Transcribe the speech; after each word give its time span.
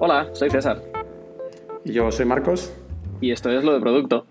Hola, 0.00 0.28
soy 0.32 0.48
César. 0.48 0.80
Y 1.84 1.92
yo 1.92 2.12
soy 2.12 2.24
Marcos. 2.24 2.72
Y 3.20 3.32
esto 3.32 3.50
es 3.50 3.64
lo 3.64 3.74
de 3.74 3.80
producto. 3.80 4.26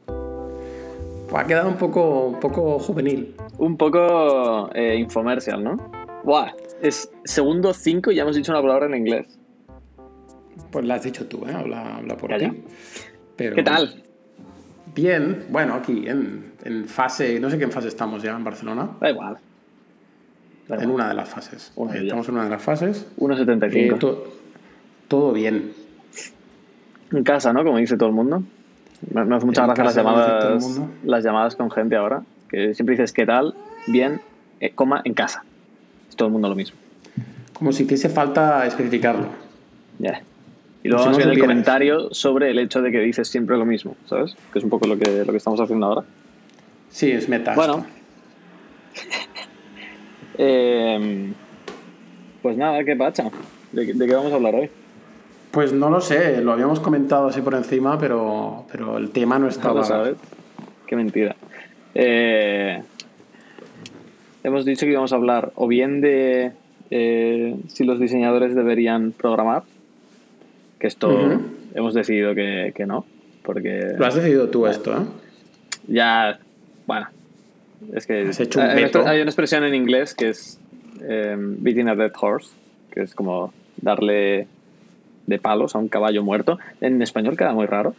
ha 1.35 1.45
quedado 1.45 1.67
un 1.67 1.75
poco, 1.75 2.27
un 2.27 2.39
poco 2.39 2.79
juvenil. 2.79 3.35
Un 3.57 3.75
poco 3.75 4.73
eh, 4.73 4.95
infomercial, 4.95 5.61
¿no? 5.61 5.75
Buah, 6.23 6.53
es 6.81 7.11
segundo 7.25 7.73
5 7.73 8.11
y 8.11 8.15
ya 8.15 8.21
hemos 8.21 8.37
dicho 8.37 8.53
una 8.53 8.61
palabra 8.61 8.85
en 8.85 8.95
inglés. 8.95 9.37
Pues 10.71 10.85
la 10.85 10.95
has 10.95 11.03
dicho 11.03 11.27
tú, 11.27 11.45
¿eh? 11.45 11.53
Habla, 11.53 12.15
por 12.17 12.37
ti. 12.37 12.63
¿Qué 13.35 13.63
tal? 13.63 14.03
Bien, 14.95 15.47
bueno, 15.49 15.73
aquí 15.73 16.07
en, 16.07 16.53
en, 16.63 16.85
fase, 16.85 17.41
no 17.41 17.49
sé 17.49 17.57
qué 17.57 17.65
en 17.65 17.71
fase 17.73 17.89
estamos 17.89 18.23
ya 18.23 18.37
en 18.37 18.43
Barcelona. 18.45 18.91
Da 19.01 19.09
igual. 19.09 19.37
En 20.69 20.89
una 20.89 21.09
de 21.09 21.13
las 21.13 21.27
fases. 21.27 21.73
estamos 21.93 22.29
en 22.29 22.35
una 22.35 22.45
de 22.45 22.49
las 22.51 22.61
fases. 22.61 23.05
1.75. 23.17 24.36
Todo 25.07 25.33
bien. 25.33 25.73
En 27.11 27.23
casa, 27.23 27.53
¿no? 27.53 27.63
Como 27.63 27.77
dice 27.77 27.97
todo 27.97 28.09
el 28.09 28.15
mundo. 28.15 28.43
Me, 29.13 29.35
hace 29.35 29.45
muchas 29.45 29.65
gracias 29.65 29.85
las 29.85 29.95
llamadas, 29.95 30.81
las 31.03 31.23
llamadas 31.23 31.55
con 31.55 31.71
gente 31.71 31.95
ahora. 31.95 32.23
Que 32.49 32.73
siempre 32.73 32.93
dices, 32.93 33.13
¿qué 33.13 33.25
tal? 33.25 33.55
Bien, 33.87 34.21
eh, 34.59 34.71
coma, 34.73 35.01
en 35.03 35.13
casa. 35.13 35.43
Es 36.09 36.15
todo 36.15 36.27
el 36.27 36.33
mundo 36.33 36.49
lo 36.49 36.55
mismo. 36.55 36.77
Como 37.53 37.71
si 37.71 37.83
hiciese 37.83 38.09
falta 38.09 38.65
especificarlo. 38.65 39.27
Ya. 39.99 40.21
Y 40.83 40.89
luego 40.89 41.05
vamos 41.05 41.17
a 41.17 41.25
ver 41.25 41.33
el 41.33 41.39
comentario 41.39 42.13
sobre 42.13 42.51
el 42.51 42.59
hecho 42.59 42.81
de 42.81 42.91
que 42.91 42.99
dices 42.99 43.27
siempre 43.27 43.57
lo 43.57 43.65
mismo, 43.65 43.95
¿sabes? 44.05 44.35
Que 44.53 44.59
es 44.59 44.63
un 44.63 44.69
poco 44.69 44.87
lo 44.87 44.97
que, 44.97 45.25
lo 45.25 45.31
que 45.31 45.37
estamos 45.37 45.59
haciendo 45.59 45.85
ahora. 45.85 46.03
Sí, 46.89 47.11
es 47.11 47.27
meta. 47.27 47.55
Bueno. 47.55 47.85
Em, 50.39 51.33
pues 52.43 52.55
nada, 52.57 52.83
¿qué 52.83 52.95
pacha? 52.95 53.23
¿De, 53.71 53.91
¿De, 53.91 54.05
qué 54.05 54.13
vamos 54.13 54.31
a 54.31 54.35
hablar 54.35 54.53
hoy? 54.53 54.69
Pues 55.57 55.73
no 55.73 55.89
lo 55.89 56.01
sé, 56.01 56.39
lo 56.41 56.51
habíamos 56.51 56.79
comentado 56.79 57.29
así 57.29 57.41
por 57.41 57.55
encima, 57.55 57.97
pero, 57.97 58.65
pero 58.71 58.99
el 58.99 59.09
tema 59.09 59.39
no 59.39 59.47
estaba. 59.47 59.79
No 59.79 59.83
sabes. 59.83 60.15
Qué 60.85 60.95
mentira. 60.95 61.35
Eh, 61.95 62.79
hemos 64.43 64.65
dicho 64.65 64.85
que 64.85 64.91
íbamos 64.91 65.13
a 65.13 65.15
hablar 65.15 65.53
o 65.55 65.67
bien 65.67 65.99
de 65.99 66.51
eh, 66.91 67.55
si 67.69 67.85
los 67.85 67.99
diseñadores 67.99 68.53
deberían 68.53 69.13
programar, 69.13 69.63
que 70.77 70.85
esto 70.85 71.09
hemos 71.73 71.95
decidido 71.95 72.35
que, 72.35 72.85
no, 72.85 73.07
porque... 73.41 73.95
Lo 73.97 74.05
has 74.05 74.13
decidido 74.13 74.49
tú 74.49 74.67
esto, 74.67 74.95
¿eh? 74.95 75.05
Ya, 75.87 76.37
bueno, 76.85 77.07
es 77.95 78.05
que 78.05 78.27
has 78.29 78.39
hecho 78.39 78.59
un 78.59 78.65
hay, 78.67 78.83
hay, 78.83 79.21
una 79.21 79.31
expresión 79.31 79.63
en 79.63 79.73
inglés 79.73 80.13
que 80.13 80.29
es 80.29 80.59
um, 81.01 81.55
beating 81.63 81.89
a 81.89 81.95
dead 81.95 82.11
horse, 82.15 82.51
que 82.91 83.01
es 83.01 83.15
como 83.15 83.51
darle 83.81 84.47
de 85.27 85.37
palos 85.37 85.75
a 85.75 85.77
un 85.77 85.89
caballo 85.89 86.23
muerto. 86.23 86.57
En 86.81 87.01
español 87.01 87.37
queda 87.37 87.53
muy 87.53 87.67
raro. 87.67 87.93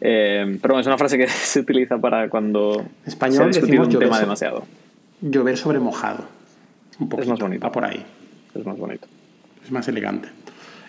Eh, 0.00 0.58
pero 0.60 0.78
es 0.78 0.86
una 0.86 0.98
frase 0.98 1.18
que 1.18 1.26
se 1.28 1.60
utiliza 1.60 1.98
para 1.98 2.28
cuando 2.28 2.84
español 3.04 3.52
se 3.52 3.60
ha 3.60 3.62
discutido 3.62 3.82
un 3.82 3.98
tema 3.98 4.20
demasiado. 4.20 4.64
Llover 5.20 5.56
sobre 5.56 5.80
mojado. 5.80 6.24
Un 6.98 7.08
poquito, 7.08 7.24
es 7.24 7.28
más 7.30 7.40
bonito. 7.40 7.66
Va 7.66 7.72
por 7.72 7.84
ahí. 7.84 8.04
Es 8.54 8.64
más 8.64 8.78
bonito. 8.78 9.08
Es 9.64 9.72
más 9.72 9.88
elegante. 9.88 10.28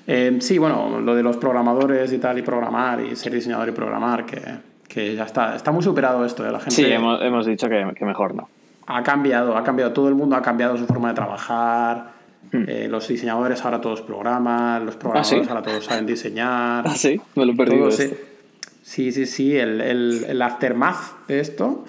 Eh, 0.08 0.38
sí, 0.40 0.58
bueno, 0.58 1.00
lo 1.00 1.16
de 1.16 1.24
los 1.24 1.38
programadores 1.38 2.12
y 2.14 2.20
tal, 2.20 2.38
y 2.38 2.42
programar, 2.44 3.02
y 3.02 3.16
ser 3.16 3.34
diseñador 3.34 3.70
y 3.70 3.72
programar, 3.72 4.26
que, 4.26 4.40
que 4.88 5.16
ya 5.16 5.24
está, 5.24 5.56
está 5.56 5.72
muy 5.72 5.82
superado 5.82 6.24
esto 6.26 6.44
de 6.44 6.50
¿eh? 6.50 6.52
la 6.52 6.60
gente. 6.60 6.76
Sí, 6.76 6.86
hemos, 6.86 7.22
hemos 7.24 7.46
dicho 7.46 7.68
que, 7.68 7.92
que, 7.98 8.06
mejor 8.06 8.36
no. 8.36 8.50
Ha 8.86 9.02
cambiado, 9.02 9.58
ha 9.58 9.64
cambiado, 9.64 9.94
todo 9.94 10.08
el 10.10 10.16
mundo 10.16 10.36
ha 10.36 10.44
cambiado 10.44 10.78
su 10.78 10.86
forma 10.86 11.10
de 11.10 11.16
trabajar. 11.16 12.12
Hmm. 12.52 12.64
Eh, 12.68 12.88
los 12.90 13.08
diseñadores 13.08 13.64
ahora 13.66 13.82
todos 13.82 14.02
programan, 14.02 14.86
los 14.86 14.96
programadores 14.96 15.48
¿Ah, 15.48 15.52
ahora 15.52 15.64
todos 15.64 15.86
saben 15.86 16.06
diseñar. 16.06 16.86
Ah, 16.88 16.96
sí, 16.96 17.20
me 17.36 17.46
lo 17.46 17.54
he 17.54 17.56
perdido. 17.56 17.92
sí, 17.92 19.12
sí, 19.12 19.26
sí, 19.26 19.58
el, 19.58 19.82
el, 19.82 20.26
el 20.28 20.42
aftermath 20.42 21.28
de 21.28 21.40
esto, 21.40 21.86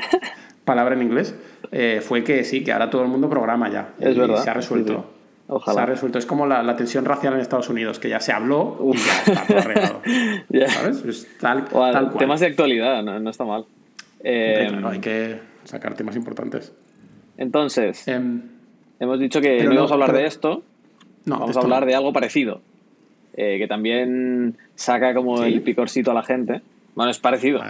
palabra 0.64 0.94
en 0.94 1.02
inglés, 1.02 1.34
fue 2.02 2.22
que 2.24 2.44
sí, 2.44 2.62
que 2.62 2.72
ahora 2.72 2.90
todo 2.90 3.02
el 3.02 3.08
mundo 3.08 3.28
programa 3.28 3.70
ya. 3.70 3.94
Es 4.00 4.16
verdad. 4.16 4.42
Se 4.42 4.50
ha 4.50 4.54
resuelto. 4.54 5.14
Se 5.46 5.78
ha 5.78 5.86
resuelto. 5.86 6.18
Es 6.18 6.26
como 6.26 6.46
la, 6.46 6.76
tensión 6.76 7.04
racial 7.04 7.34
en 7.34 7.40
Estados 7.40 7.68
Unidos, 7.68 7.98
que 7.98 8.08
ya 8.08 8.20
se 8.20 8.32
habló 8.32 8.78
y 8.94 8.96
ya 8.96 9.18
está 9.18 9.46
todo 9.46 9.58
arreglado. 9.58 10.02
¿Sabes? 10.68 11.28
tal, 11.38 11.64
cual. 11.66 12.12
Temas 12.18 12.40
de 12.40 12.46
actualidad, 12.46 13.02
no, 13.02 13.30
está 13.30 13.44
mal. 13.44 13.66
Eh, 14.22 14.70
hay 14.84 15.00
que 15.00 15.40
sacar 15.64 15.94
temas 15.94 16.16
importantes. 16.16 16.72
Entonces, 17.36 18.08
em, 18.08 18.42
hemos 19.00 19.18
dicho 19.18 19.40
que 19.40 19.62
no 19.64 19.72
íbamos 19.72 19.90
a 19.90 19.94
hablar 19.94 20.12
de 20.12 20.26
esto, 20.26 20.62
no, 21.24 21.38
vamos 21.38 21.56
a 21.56 21.60
hablar 21.60 21.86
de 21.86 21.94
algo 21.94 22.12
parecido, 22.12 22.60
eh, 23.36 23.58
que 23.58 23.66
también 23.66 24.56
saca 24.74 25.14
como 25.14 25.42
el 25.42 25.62
picorcito 25.62 26.10
a 26.10 26.14
la 26.14 26.22
gente. 26.22 26.60
Bueno, 26.94 27.10
es 27.10 27.18
parecido, 27.18 27.60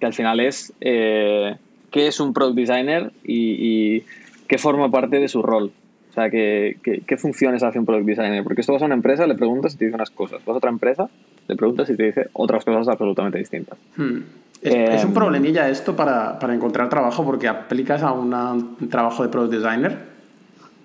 que 0.00 0.06
al 0.06 0.14
final 0.14 0.40
es 0.40 0.72
eh, 0.80 1.56
qué 1.90 2.06
es 2.06 2.18
un 2.18 2.32
product 2.32 2.56
designer 2.56 3.12
y, 3.22 3.96
y 3.96 4.04
qué 4.48 4.58
forma 4.58 4.90
parte 4.90 5.18
de 5.20 5.28
su 5.28 5.42
rol. 5.42 5.70
O 6.10 6.14
sea, 6.14 6.30
¿qué, 6.30 6.76
qué, 6.82 7.16
funciones 7.16 7.64
hace 7.64 7.78
un 7.78 7.86
product 7.86 8.06
designer? 8.06 8.44
Porque 8.44 8.60
esto 8.60 8.72
vas 8.72 8.82
a 8.82 8.86
una 8.86 8.94
empresa, 8.94 9.26
le 9.26 9.34
preguntas 9.34 9.74
y 9.74 9.78
te 9.78 9.86
dice 9.86 9.96
unas 9.96 10.10
cosas. 10.10 10.44
Vas 10.44 10.54
a 10.54 10.58
otra 10.58 10.70
empresa, 10.70 11.08
le 11.48 11.56
preguntas 11.56 11.90
y 11.90 11.96
te 11.96 12.04
dice 12.04 12.28
otras 12.32 12.64
cosas 12.64 12.86
absolutamente 12.86 13.38
distintas. 13.38 13.76
Hmm. 13.96 14.18
Es, 14.62 15.02
un 15.02 15.10
em, 15.10 15.14
problemilla 15.14 15.68
esto 15.68 15.94
para, 15.94 16.38
para, 16.38 16.54
encontrar 16.54 16.88
trabajo 16.88 17.24
porque 17.24 17.48
aplicas 17.48 18.02
a 18.02 18.12
un 18.12 18.88
trabajo 18.88 19.24
de 19.24 19.28
product 19.28 19.54
designer 19.54 20.13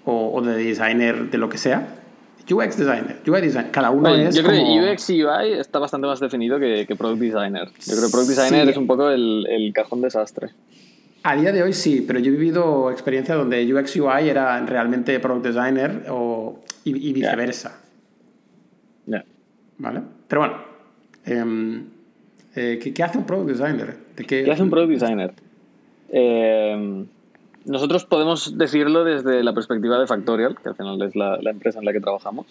o, 0.09 0.41
de 0.41 0.57
designer 0.57 1.29
de 1.29 1.37
lo 1.37 1.49
que 1.49 1.57
sea. 1.57 1.95
UX 2.49 2.77
designer, 2.77 3.17
UI 3.27 3.41
designer, 3.41 3.69
cada 3.69 3.91
uno 3.91 4.15
es 4.15 4.35
Yo 4.35 4.43
creo 4.43 4.55
que 4.55 4.91
UX 4.91 5.09
y 5.11 5.23
UI 5.23 5.53
está 5.59 5.77
bastante 5.77 6.07
más 6.07 6.19
definido 6.19 6.59
que, 6.59 6.85
que 6.87 6.95
product 6.95 7.21
designer. 7.21 7.67
Yo 7.67 7.93
creo 7.93 8.05
que 8.07 8.11
product 8.11 8.29
designer 8.29 8.69
es 8.69 8.77
un 8.77 8.87
poco 8.87 9.11
el, 9.11 9.45
el 9.47 9.71
cajón 9.71 10.01
desastre. 10.01 10.49
A 11.21 11.35
día 11.35 11.51
de 11.51 11.61
hoy 11.61 11.73
sí, 11.73 12.03
pero 12.07 12.19
yo 12.19 12.31
he 12.31 12.35
vivido 12.35 12.89
experiencias 12.89 13.37
donde 13.37 13.71
UX 13.71 13.95
UI 13.97 14.29
era 14.29 14.65
realmente 14.65 15.19
product 15.19 15.45
designer 15.45 16.05
o, 16.09 16.59
y, 16.85 17.13
viceversa. 17.13 17.81
Ya. 19.05 19.25
¿Vale? 19.77 20.01
Pero 20.27 20.41
bueno, 20.41 20.57
eh, 22.55 22.79
¿qué, 22.93 23.03
hace 23.03 23.17
un 23.17 23.25
product 23.25 23.49
designer? 23.49 23.97
¿De 24.15 24.25
qué... 24.25 24.49
hace 24.49 24.63
un 24.63 24.69
product 24.69 24.91
designer? 24.91 25.33
Em, 26.09 27.05
nosotros 27.65 28.05
podemos 28.05 28.57
decirlo 28.57 29.03
desde 29.03 29.43
la 29.43 29.53
perspectiva 29.53 29.99
de 29.99 30.07
Factorial, 30.07 30.55
que 30.61 30.69
al 30.69 30.75
final 30.75 31.01
es 31.01 31.15
la, 31.15 31.37
empresa 31.45 31.79
en 31.79 31.85
la 31.85 31.93
que 31.93 31.99
trabajamos, 31.99 32.45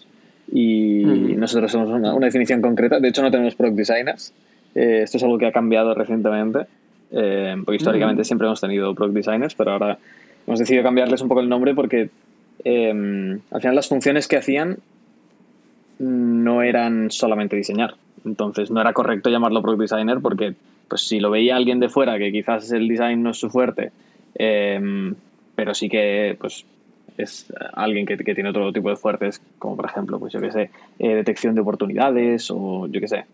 y 0.51 1.03
nosotros 1.35 1.71
somos 1.71 1.89
una, 1.89 2.13
definición 2.19 2.61
concreta. 2.61 2.99
De 2.99 3.09
hecho, 3.09 3.21
no 3.21 3.31
tenemos 3.31 3.55
product 3.55 3.77
designers. 3.77 4.33
Eh, 4.75 5.01
esto 5.03 5.17
es 5.17 5.23
algo 5.23 5.37
que 5.37 5.45
ha 5.45 5.51
cambiado 5.51 5.93
recientemente. 5.93 6.65
Eh, 7.11 7.55
porque 7.65 7.77
históricamente 7.77 8.23
siempre 8.23 8.47
hemos 8.47 8.61
tenido 8.61 8.93
product 8.95 9.15
designers, 9.15 9.55
pero 9.55 9.71
ahora 9.71 9.97
hemos 10.47 10.59
decidido 10.59 10.83
cambiarles 10.83 11.21
un 11.21 11.27
poco 11.27 11.41
el 11.41 11.49
nombre 11.49 11.73
porque 11.73 12.09
eh, 12.63 13.39
al 13.51 13.61
final 13.61 13.75
las 13.75 13.87
funciones 13.87 14.27
que 14.27 14.37
hacían 14.37 14.77
no 15.99 16.61
eran 16.61 17.11
solamente 17.11 17.55
diseñar. 17.55 17.95
Entonces 18.25 18.71
no 18.71 18.81
era 18.81 18.93
correcto 18.93 19.29
llamarlo 19.29 19.61
product 19.61 19.81
designer 19.81 20.19
porque 20.21 20.55
pues 20.87 21.01
si 21.01 21.19
lo 21.19 21.29
veía 21.29 21.55
alguien 21.55 21.79
de 21.79 21.89
fuera 21.89 22.17
que 22.17 22.31
quizás 22.31 22.71
el 22.71 22.87
design 22.87 23.21
no 23.21 23.31
es 23.31 23.37
su 23.37 23.49
fuerte, 23.49 23.91
eh, 24.35 25.13
pero 25.55 25.73
sí 25.73 25.89
que 25.89 26.37
pues 26.39 26.65
es 27.17 27.51
alguien 27.73 28.05
que, 28.05 28.17
que, 28.17 28.33
tiene 28.33 28.49
otro 28.49 28.71
tipo 28.71 28.89
de 28.89 28.95
fuertes, 28.95 29.41
como 29.57 29.75
por 29.75 29.85
ejemplo, 29.85 30.19
pues 30.19 30.31
yo 30.31 30.39
que 30.39 30.51
sé, 30.51 30.69
detección 30.97 31.53
de 31.53 31.61
oportunidades 31.61 32.49
o 32.49 32.87
yo 32.87 33.01
que 33.01 33.07
sé, 33.09 33.25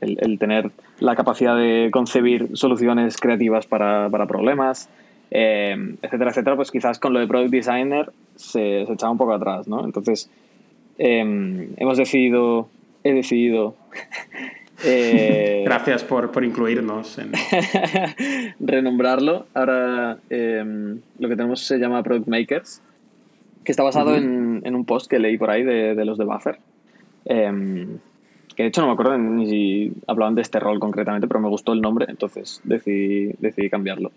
el, 0.00 0.38
tener 0.38 0.70
la 1.00 1.16
capacidad 1.16 1.56
de 1.56 1.90
concebir 1.92 2.56
soluciones 2.56 3.16
creativas 3.16 3.66
para, 3.66 4.08
problemas, 4.26 4.88
eh, 5.30 5.76
etcétera, 6.02 6.30
etcétera, 6.30 6.56
pues 6.56 6.70
quizás 6.70 6.98
con 6.98 7.12
lo 7.12 7.20
de 7.20 7.26
Product 7.26 7.50
Designer 7.50 8.10
se, 8.36 8.86
se 8.86 8.92
echaba 8.92 9.12
un 9.12 9.18
poco 9.18 9.32
atrás, 9.32 9.68
¿no? 9.68 9.84
Entonces, 9.84 10.30
em, 10.98 11.70
hemos 11.76 11.96
decidido, 11.98 12.68
he 13.04 13.12
decidido... 13.12 13.74
Eh, 14.84 15.62
Gracias 15.66 16.04
por, 16.04 16.44
incluirnos. 16.44 17.18
En... 17.18 17.32
renombrarlo. 18.60 19.46
Ahora 19.54 20.18
em, 20.30 21.00
lo 21.18 21.28
que 21.28 21.36
tenemos 21.36 21.60
se 21.60 21.78
llama 21.78 22.02
Product 22.02 22.28
Makers, 22.28 22.82
que 23.64 23.72
está 23.72 23.82
basado 23.82 24.16
en, 24.16 24.62
un 24.64 24.84
post 24.84 25.10
que 25.10 25.18
leí 25.18 25.38
por 25.38 25.50
ahí 25.50 25.62
de, 25.62 25.94
de 25.94 26.04
los 26.04 26.18
de 26.18 26.24
Buffer. 26.24 26.58
Em, 27.24 27.98
que 28.58 28.64
de 28.64 28.68
hecho 28.70 28.80
no 28.80 28.88
me 28.88 28.94
acuerdo 28.94 29.16
ni 29.16 29.46
si 29.46 29.92
hablaban 30.08 30.34
de 30.34 30.42
este 30.42 30.58
rol 30.58 30.80
concretamente, 30.80 31.28
pero 31.28 31.38
me 31.38 31.48
gustó 31.48 31.72
el 31.72 31.80
nombre, 31.80 32.06
entonces 32.08 32.60
decidí, 32.64 33.32
decidí 33.38 33.70
cambiarlo. 33.70 34.10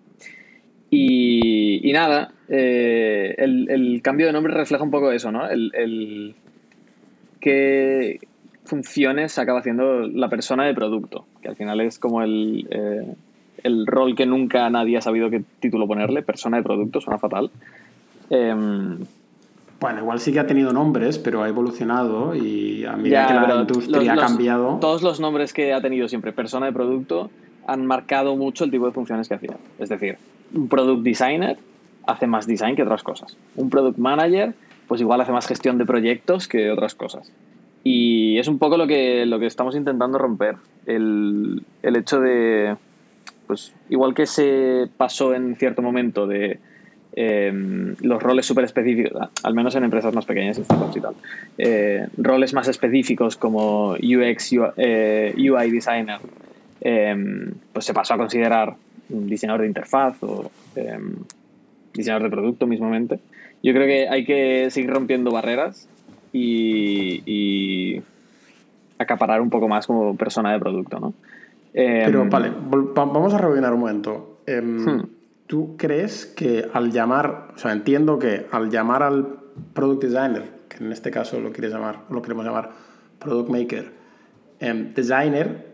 Y, 0.89 1.91
nada, 1.93 2.33
eh, 2.49 3.35
el, 3.37 4.01
cambio 4.01 4.25
de 4.25 4.33
nombre 4.33 4.53
refleja 4.53 4.83
un 4.83 4.91
poco 4.91 5.11
eso, 5.11 5.31
¿no? 5.31 5.47
El, 5.47 6.33
qué 7.39 8.19
funciones 8.65 9.37
acaba 9.39 9.59
haciendo 9.59 10.07
la 10.07 10.29
persona 10.29 10.65
de 10.65 10.73
producto, 10.73 11.25
que 11.41 11.49
al 11.49 11.55
final 11.55 11.81
es 11.81 11.99
como 11.99 12.21
el, 12.21 12.67
eh, 12.69 13.15
el 13.63 13.85
rol 13.87 14.15
que 14.15 14.25
nunca 14.25 14.69
nadie 14.69 14.97
ha 14.97 15.01
sabido 15.01 15.29
qué 15.29 15.43
título 15.59 15.87
ponerle, 15.87 16.21
persona 16.21 16.57
de 16.57 16.63
producto, 16.63 17.01
suena 17.01 17.19
fatal. 17.19 17.51
Em, 18.29 18.99
Bueno, 19.79 20.01
igual 20.01 20.19
sí 20.19 20.31
que 20.31 20.39
ha 20.39 20.45
tenido 20.45 20.71
nombres, 20.73 21.17
pero 21.17 21.41
ha 21.41 21.49
evolucionado 21.49 22.35
y 22.35 22.85
a 22.85 22.95
medida 22.95 23.25
que 23.25 23.33
la 23.33 23.61
industria 23.61 24.13
ha 24.13 24.15
cambiado. 24.15 24.77
Todos 24.79 25.01
los 25.01 25.19
nombres 25.19 25.53
que 25.53 25.73
ha 25.73 25.81
tenido 25.81 26.07
siempre 26.07 26.31
persona 26.31 26.67
de 26.67 26.71
producto 26.71 27.31
han 27.65 27.85
marcado 27.87 28.35
mucho 28.35 28.63
el 28.63 28.71
tipo 28.71 28.85
de 28.85 28.91
funciones 28.91 29.27
que 29.27 29.33
hacía. 29.33 29.57
Es 29.79 29.89
decir, 29.89 30.17
un 30.53 30.67
product 30.67 31.03
designer 31.03 31.57
hace 32.05 32.27
más 32.27 32.45
design 32.45 32.75
que 32.75 32.83
otras 32.83 33.01
cosas. 33.03 33.35
Un 33.55 33.69
product 33.69 33.97
manager, 33.97 34.53
pues 34.87 35.01
igual 35.01 35.19
hace 35.21 35.31
más 35.31 35.47
gestión 35.47 35.77
de 35.77 35.85
proyectos 35.85 36.47
que 36.47 36.71
otras 36.71 36.93
cosas. 36.93 37.31
Y 37.83 38.37
es 38.37 38.47
un 38.47 38.59
poco 38.59 38.77
lo 38.77 38.85
que, 38.87 39.25
lo 39.25 39.39
que 39.39 39.47
estamos 39.47 39.75
intentando 39.75 40.17
romper. 40.17 40.55
El, 40.85 41.63
el 41.81 41.95
hecho 41.95 42.19
de, 42.19 42.75
pues 43.51 43.73
igual 43.89 44.13
que 44.13 44.27
se 44.27 44.87
pasó 44.95 45.33
en 45.33 45.57
cierto 45.57 45.81
momento 45.81 46.25
de 46.25 46.57
em, 47.17 47.97
los 47.99 48.23
roles 48.23 48.45
súper 48.45 48.63
específicos, 48.63 49.29
al 49.43 49.53
menos 49.53 49.75
en 49.75 49.83
empresas 49.83 50.13
más 50.13 50.25
pequeñas 50.25 50.57
y 50.57 50.99
tal, 51.01 51.15
eh, 51.57 52.07
roles 52.15 52.53
más 52.53 52.69
específicos 52.69 53.35
como 53.35 53.95
UX, 53.95 54.53
UI, 54.53 54.69
eh, 54.77 55.69
designer, 55.69 56.19
em, 56.79 57.51
pues 57.73 57.83
se 57.83 57.93
pasó 57.93 58.13
a 58.13 58.17
considerar 58.17 58.75
diseñador 59.09 59.63
de 59.63 59.67
interfaz 59.67 60.23
o 60.23 60.49
em, 60.77 61.15
diseñador 61.93 62.23
de 62.23 62.29
producto 62.29 62.67
mismamente. 62.67 63.19
Yo 63.61 63.73
creo 63.73 63.85
que 63.85 64.07
hay 64.07 64.23
que 64.23 64.69
seguir 64.71 64.91
rompiendo 64.91 65.29
barreras 65.29 65.89
y, 66.33 68.01
acaparar 68.97 69.41
un 69.41 69.49
poco 69.49 69.67
más 69.67 69.87
como 69.87 70.15
persona 70.15 70.53
de 70.53 70.59
producto, 70.59 70.99
¿no? 70.99 71.13
Pero 71.73 72.21
em, 72.21 72.29
vale, 72.29 72.51
vamos 72.93 73.33
a 73.33 73.37
rebobinar 73.39 73.73
un 73.73 73.79
momento. 73.79 74.37
Em, 74.45 74.85
hmm. 74.85 75.09
¿Tú 75.47 75.75
crees 75.75 76.27
que 76.27 76.69
al 76.71 76.91
llamar, 76.91 77.49
o 77.55 77.57
sea, 77.57 77.71
entiendo 77.71 78.19
que 78.19 78.45
al 78.51 78.69
llamar 78.69 79.01
al 79.01 79.27
product 79.73 80.03
designer, 80.03 80.43
que 80.69 80.83
en 80.83 80.91
este 80.91 81.09
caso 81.11 81.39
lo 81.39 81.51
quieres 81.51 81.73
llamar, 81.73 82.01
lo 82.09 82.21
queremos 82.21 82.45
llamar 82.45 82.69
product 83.19 83.49
maker, 83.49 83.91
em, 84.59 84.93
designer, 84.93 85.71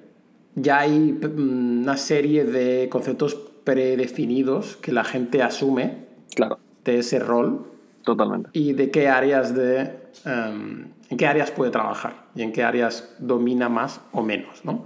ya 0.55 0.79
hay 0.79 1.11
mm, 1.11 1.81
una 1.83 1.97
serie 1.97 2.43
de 2.45 2.89
conceptos 2.89 3.35
predefinidos 3.63 4.77
que 4.77 4.91
la 4.91 5.03
gente 5.03 5.43
asume 5.43 6.05
claro. 6.35 6.57
de 6.83 6.99
ese 6.99 7.19
rol. 7.19 7.67
Totalmente. 8.07 8.49
Y 8.53 8.71
de 8.71 8.89
qué 8.89 9.09
áreas 9.09 9.53
de 9.53 10.07
Em, 10.25 10.87
en 11.09 11.17
qué 11.17 11.27
áreas 11.27 11.51
puede 11.51 11.71
trabajar 11.71 12.25
y 12.35 12.41
en 12.41 12.51
qué 12.51 12.63
áreas 12.63 13.15
domina 13.19 13.69
más 13.69 14.01
o 14.11 14.23
menos. 14.23 14.65
¿no? 14.65 14.85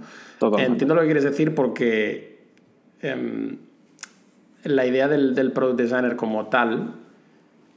Entiendo 0.58 0.94
lo 0.94 1.00
que 1.00 1.06
quieres 1.06 1.24
decir 1.24 1.54
porque 1.54 2.46
em, 3.00 3.58
la 4.64 4.86
idea 4.86 5.08
del, 5.08 5.34
del, 5.34 5.52
product 5.52 5.78
designer 5.78 6.16
como 6.16 6.46
tal 6.46 6.94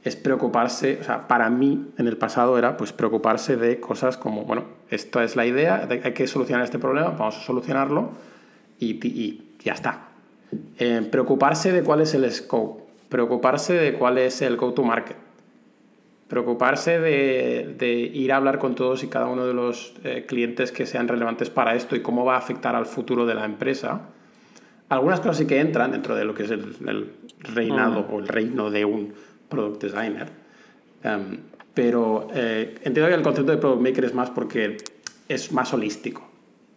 es 0.04 0.14
preocuparse, 0.14 0.98
o 1.00 1.04
sea, 1.04 1.26
para 1.26 1.50
mí 1.50 1.88
en 1.98 2.06
el 2.06 2.16
pasado 2.16 2.56
era 2.58 2.76
pues 2.76 2.92
preocuparse 2.92 3.56
de 3.56 3.80
cosas 3.80 4.16
como, 4.16 4.44
bueno, 4.44 4.64
esta 4.90 5.24
es 5.24 5.34
la 5.34 5.46
idea, 5.46 5.88
hay 5.90 6.12
que 6.12 6.28
solucionar 6.28 6.62
este 6.62 6.78
problema, 6.78 7.08
vamos 7.10 7.36
a 7.36 7.40
solucionarlo 7.40 8.10
y, 8.78 9.04
y 9.04 9.54
ya 9.64 9.72
está. 9.72 10.10
Em, 10.78 11.10
preocuparse 11.10 11.72
de 11.72 11.82
cuál 11.82 12.02
es 12.02 12.14
el 12.14 12.30
scope, 12.30 12.84
preocuparse 13.08 13.72
de 13.72 13.94
cuál 13.94 14.18
es 14.18 14.42
el 14.42 14.56
go 14.56 14.72
to 14.72 14.84
market, 14.84 15.16
preocuparse 16.28 16.98
de, 16.98 18.10
ir 18.12 18.32
a 18.32 18.36
hablar 18.36 18.58
con 18.58 18.74
todos 18.74 19.04
y 19.04 19.08
cada 19.08 19.26
uno 19.26 19.46
de 19.46 19.54
los 19.54 19.94
eh, 20.04 20.24
clientes 20.26 20.72
que 20.72 20.86
sean 20.86 21.08
relevantes 21.08 21.50
para 21.50 21.74
esto 21.74 21.94
y 21.94 22.02
cómo 22.02 22.24
va 22.24 22.34
a 22.34 22.38
afectar 22.38 22.74
al 22.74 22.86
futuro 22.86 23.26
de 23.26 23.34
la 23.34 23.44
empresa. 23.44 24.08
Algunas 24.88 25.20
cosas 25.20 25.38
sí 25.38 25.46
que 25.46 25.60
entran 25.60 25.92
dentro 25.92 26.14
de 26.14 26.24
lo 26.24 26.34
que 26.34 26.44
es 26.44 26.50
el, 26.50 27.12
reinado 27.40 28.06
o 28.10 28.18
el 28.18 28.28
reino 28.28 28.70
de 28.70 28.84
un 28.84 29.14
product 29.48 29.82
designer. 29.82 30.28
Em, 31.02 31.38
pero 31.74 32.28
eh, 32.34 32.74
entiendo 32.82 33.08
que 33.08 33.14
el 33.14 33.22
concepto 33.22 33.52
de 33.52 33.58
product 33.58 33.82
maker 33.82 34.04
es 34.04 34.14
más 34.14 34.30
porque 34.30 34.78
es 35.28 35.52
más 35.52 35.72
holístico. 35.74 36.26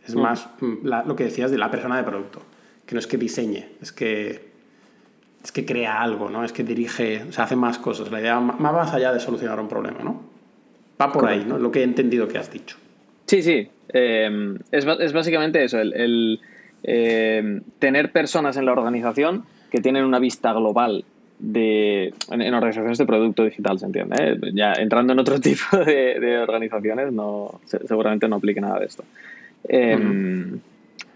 Es 0.05 0.15
más 0.15 0.49
mm, 0.59 0.87
lo 1.05 1.15
que 1.15 1.25
decías 1.25 1.51
de 1.51 1.57
la 1.57 1.69
persona 1.69 1.97
de 1.97 2.03
producto. 2.03 2.41
Que 2.85 2.95
no 2.95 2.99
es 2.99 3.07
que 3.07 3.17
diseñe, 3.17 3.69
es 3.81 3.91
que 3.91 4.48
es 5.43 5.51
que 5.51 5.65
crea 5.65 6.01
algo, 6.01 6.29
¿no? 6.29 6.43
Es 6.43 6.51
que 6.51 6.63
dirige, 6.63 7.23
o 7.29 7.31
sea, 7.31 7.45
hace 7.45 7.55
más 7.55 7.79
cosas. 7.79 8.11
La 8.11 8.19
idea 8.19 8.35
va 8.35 8.41
más 8.41 8.93
allá 8.93 9.13
de 9.13 9.19
solucionar 9.19 9.59
un 9.59 9.67
problema, 9.67 9.99
¿no? 10.03 10.21
Va 11.01 11.11
por 11.11 11.27
ahí, 11.27 11.45
¿no? 11.45 11.57
Lo 11.57 11.71
que 11.71 11.79
he 11.79 11.83
entendido 11.83 12.27
que 12.27 12.37
has 12.37 12.51
dicho. 12.51 12.77
Sí, 13.25 13.41
sí. 13.41 13.69
Em, 13.89 14.55
es, 14.71 14.85
es, 14.85 15.13
básicamente 15.13 15.63
eso, 15.63 15.79
el, 15.79 16.39
em, 16.83 17.61
tener 17.79 18.11
personas 18.11 18.57
en 18.57 18.65
la 18.65 18.73
organización 18.73 19.45
que 19.71 19.79
tienen 19.79 20.03
una 20.03 20.19
vista 20.19 20.51
global 20.51 21.05
de, 21.39 22.13
en, 22.29 22.53
organizaciones 22.53 22.97
de 22.97 23.05
producto 23.05 23.45
digital, 23.45 23.79
¿se 23.79 23.85
entiende? 23.85 24.15
¿Eh? 24.19 24.51
Ya 24.53 24.73
entrando 24.73 25.13
en 25.13 25.19
otro 25.19 25.39
tipo 25.41 25.77
de, 25.77 26.37
organizaciones, 26.39 27.13
no, 27.13 27.61
seguramente 27.65 28.27
no 28.27 28.35
aplique 28.35 28.59
nada 28.59 28.79
de 28.79 28.85
esto. 28.85 29.05
Em, 29.67 30.59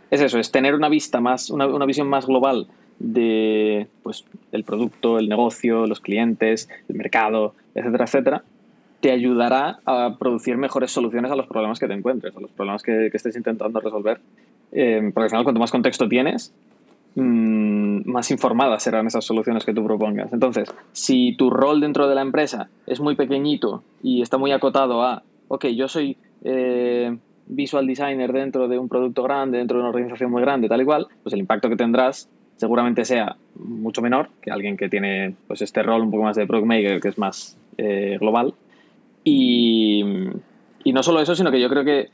es 0.09 0.21
eso, 0.21 0.39
es 0.39 0.49
tener 0.51 0.75
una 0.75 0.87
vista 0.87 1.19
más, 1.19 1.49
una, 1.49 1.67
una 1.67 1.85
visión 1.85 2.07
más 2.07 2.25
global 2.25 2.67
de 2.99 3.87
pues, 4.03 4.25
el 4.51 4.63
producto, 4.63 5.17
el 5.17 5.29
negocio, 5.29 5.87
los 5.87 5.99
clientes, 5.99 6.69
el 6.89 6.95
mercado, 6.95 7.53
etcétera, 7.75 8.05
etcétera, 8.05 8.43
te 9.03 9.11
ayudará 9.11 9.79
a 9.85 10.15
producir 10.17 10.55
mejores 10.57 10.91
soluciones 10.91 11.29
a 11.31 11.35
los 11.35 11.47
problemas 11.47 11.77
que 11.79 11.87
te 11.87 11.93
encuentres, 11.93 12.35
a 12.37 12.39
los 12.39 12.51
problemas 12.51 12.83
que, 12.83 13.07
estés 13.07 13.35
intentando 13.35 13.81
resolver. 13.81 14.21
Eh, 14.71 15.11
porque 15.13 15.25
al 15.25 15.29
final, 15.29 15.43
cuanto 15.43 15.59
más 15.59 15.71
contexto 15.71 16.07
tienes, 16.07 16.53
mm, 17.15 18.09
más 18.09 18.31
informadas 18.31 18.81
serán 18.81 19.07
esas 19.07 19.25
soluciones 19.25 19.65
que 19.65 19.73
tú 19.73 19.83
propongas. 19.83 20.31
Entonces, 20.31 20.73
si 20.93 21.35
tu 21.35 21.49
rol 21.49 21.81
dentro 21.81 22.07
de 22.07 22.15
la 22.15 22.21
empresa 22.21 22.69
es 22.87 23.01
muy 23.01 23.15
pequeñito 23.15 23.83
y 24.01 24.21
está 24.21 24.37
muy 24.37 24.53
acotado 24.53 25.03
a, 25.03 25.23
ok, 25.49 25.65
yo 25.67 25.89
soy 25.89 26.15
eh, 26.45 27.17
visual 27.47 27.85
designer 27.85 28.31
dentro 28.31 28.67
de 28.67 28.79
un 28.79 28.87
producto 28.87 29.23
grande, 29.23 29.57
dentro 29.57 29.77
de 29.77 29.81
una 29.81 29.89
organización 29.89 30.31
muy 30.31 30.41
grande, 30.41 30.69
tal 30.69 30.81
y 30.81 30.85
cual, 30.85 31.07
pues 31.23 31.33
el 31.33 31.39
impacto 31.39 31.69
que 31.69 31.75
tendrás 31.75 32.29
seguramente 32.57 33.05
sea 33.05 33.35
mucho 33.55 34.01
menor 34.01 34.29
que 34.41 34.51
alguien 34.51 34.77
que 34.77 34.89
tiene 34.89 35.35
pues 35.47 35.61
este 35.61 35.83
rol 35.83 36.01
un 36.01 36.11
poco 36.11 36.23
más 36.23 36.35
de 36.35 36.47
product 36.47 36.67
maker 36.67 37.01
que 37.01 37.09
es 37.09 37.17
más 37.17 37.57
eh, 37.77 38.17
global. 38.19 38.53
Y, 39.23 40.03
y, 40.83 40.91
no 40.91 41.01
solo 41.01 41.21
eso 41.21 41.35
sino 41.35 41.49
que 41.49 41.61
yo 41.61 41.69
creo 41.69 41.85
que 41.85 42.09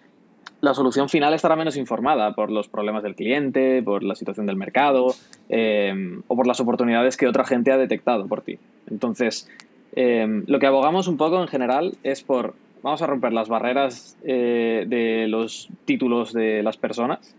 la 0.62 0.74
solución 0.74 1.10
final 1.10 1.34
estará 1.34 1.56
menos 1.56 1.76
informada 1.76 2.34
por 2.34 2.52
los 2.52 2.68
problemas 2.68 3.02
del 3.02 3.16
cliente 3.16 3.82
por 3.82 4.04
la 4.04 4.14
situación 4.14 4.46
del 4.46 4.58
mercado 4.58 5.16
eh, 5.50 6.22
o 6.28 6.36
por 6.36 6.46
las 6.46 6.60
oportunidades 6.60 7.18
que 7.18 7.28
otra 7.28 7.46
gente 7.46 7.72
ha 7.72 7.78
detectado 7.78 8.28
por 8.28 8.42
ti. 8.42 8.60
Entonces 8.90 9.50
eh, 9.96 10.44
lo 10.46 10.60
que 10.60 10.68
abogamos 10.68 11.08
un 11.08 11.18
poco 11.18 11.42
en 11.42 11.48
general 11.48 11.98
es 12.04 12.22
por 12.22 12.54
vamos 12.84 13.02
a 13.02 13.08
romper 13.08 13.34
las 13.34 13.50
barreras 13.50 14.18
de 14.24 15.26
los 15.28 15.68
títulos 15.86 16.32
de 16.32 16.64
las 16.64 16.78
personas 16.78 17.36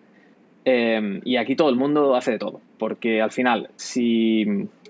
y 0.67 1.37
aquí 1.37 1.57
todo 1.57 1.71
el 1.71 1.77
mundo 1.77 2.15
hace 2.15 2.33
de 2.33 2.39
todo, 2.39 2.61
porque 2.81 3.23
al 3.23 3.31
final, 3.31 3.69
si 3.77 4.45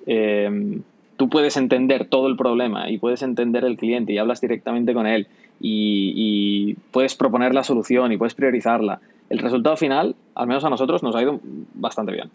em, 0.07 0.83
tú 1.17 1.29
puedes 1.29 1.59
entender 1.59 2.07
todo 2.07 2.29
el 2.29 2.37
problema 2.37 2.89
y 2.89 2.97
puedes 2.97 3.23
entender 3.23 3.65
el 3.65 3.77
cliente 3.77 4.15
y 4.15 4.19
hablas 4.19 4.41
directamente 4.41 4.95
con 4.95 5.07
él 5.07 5.27
y, 5.61 6.77
puedes 6.93 7.15
proponer 7.15 7.53
la 7.53 7.65
solución 7.65 8.13
y 8.13 8.17
puedes 8.17 8.35
priorizarla, 8.35 9.01
el 9.29 9.39
resultado 9.39 9.77
final, 9.77 10.15
al 10.35 10.47
menos 10.47 10.65
a 10.65 10.71
nosotros, 10.71 11.03
nos 11.03 11.15
ha 11.15 11.23
ido 11.23 11.41
bastante 11.75 12.13
bien. 12.13 12.31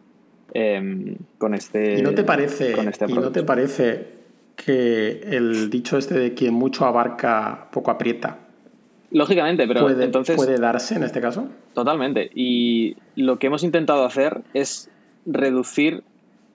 Em, 0.53 1.15
con 1.39 1.53
este 1.55 2.00
¿Y 2.00 2.01
no 2.01 2.13
te 2.13 2.24
parece, 2.24 2.74
este 2.88 3.05
¿y 3.09 3.13
no 3.13 3.31
te 3.31 3.43
parece 3.43 4.07
que 4.55 5.21
el 5.24 5.69
dicho 5.69 5.97
este 5.97 6.13
de 6.13 6.33
quien 6.33 6.53
mucho 6.53 6.85
abarca, 6.85 7.67
poco 7.71 7.91
aprieta, 7.91 8.39
Lógicamente, 9.15 9.65
pero 9.65 9.81
¿Puede, 9.81 10.03
entonces... 10.03 10.35
¿Puede 10.35 10.57
darse 10.57 10.95
en 10.95 11.03
este 11.03 11.21
caso? 11.21 11.47
Totalmente. 11.74 12.29
Y 12.35 12.97
lo 13.15 13.39
que 13.39 13.47
hemos 13.47 13.63
intentado 13.63 14.03
hacer 14.03 14.41
es 14.53 14.89
reducir 15.25 16.03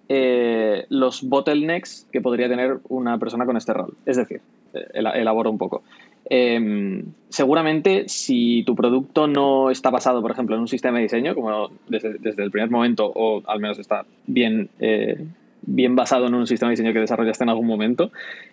eh, 0.09 0.87
los 0.89 1.23
bottlenecks 1.23 2.07
que 2.12 2.21
podría 2.21 2.49
tener 2.49 2.79
una 2.89 3.19
persona 3.19 3.47
con 3.47 3.57
este 3.57 3.73
rol. 3.73 3.95
Es 4.07 4.17
decir, 4.17 4.41
eh, 4.75 4.87
elaboro 4.95 5.50
un 5.50 5.59
poco. 5.59 5.83
Em, 6.29 7.05
seguramente 7.29 8.09
si 8.09 8.62
tu 8.65 8.75
producto 8.75 9.27
no 9.27 9.71
está 9.71 9.91
basado, 9.91 10.21
por 10.23 10.31
ejemplo, 10.31 10.55
en 10.55 10.62
un 10.62 10.69
sistema 10.69 10.99
de 10.99 11.05
diseño, 11.05 11.35
como 11.35 11.71
desde, 11.89 12.19
el 12.43 12.50
primer 12.50 12.71
momento, 12.71 13.11
o 13.15 13.43
al 13.47 13.61
menos 13.61 13.79
está 13.79 14.05
bien 14.27 14.69
eh, 14.79 15.25
bien 15.62 15.95
basado 15.97 16.27
en 16.27 16.35
un 16.35 16.47
sistema 16.47 16.71
de 16.71 16.73
diseño 16.73 16.93
que 16.93 17.00
desarrollaste 17.00 17.45
en 17.45 17.50
algún 17.50 17.67
momento, 17.67 18.11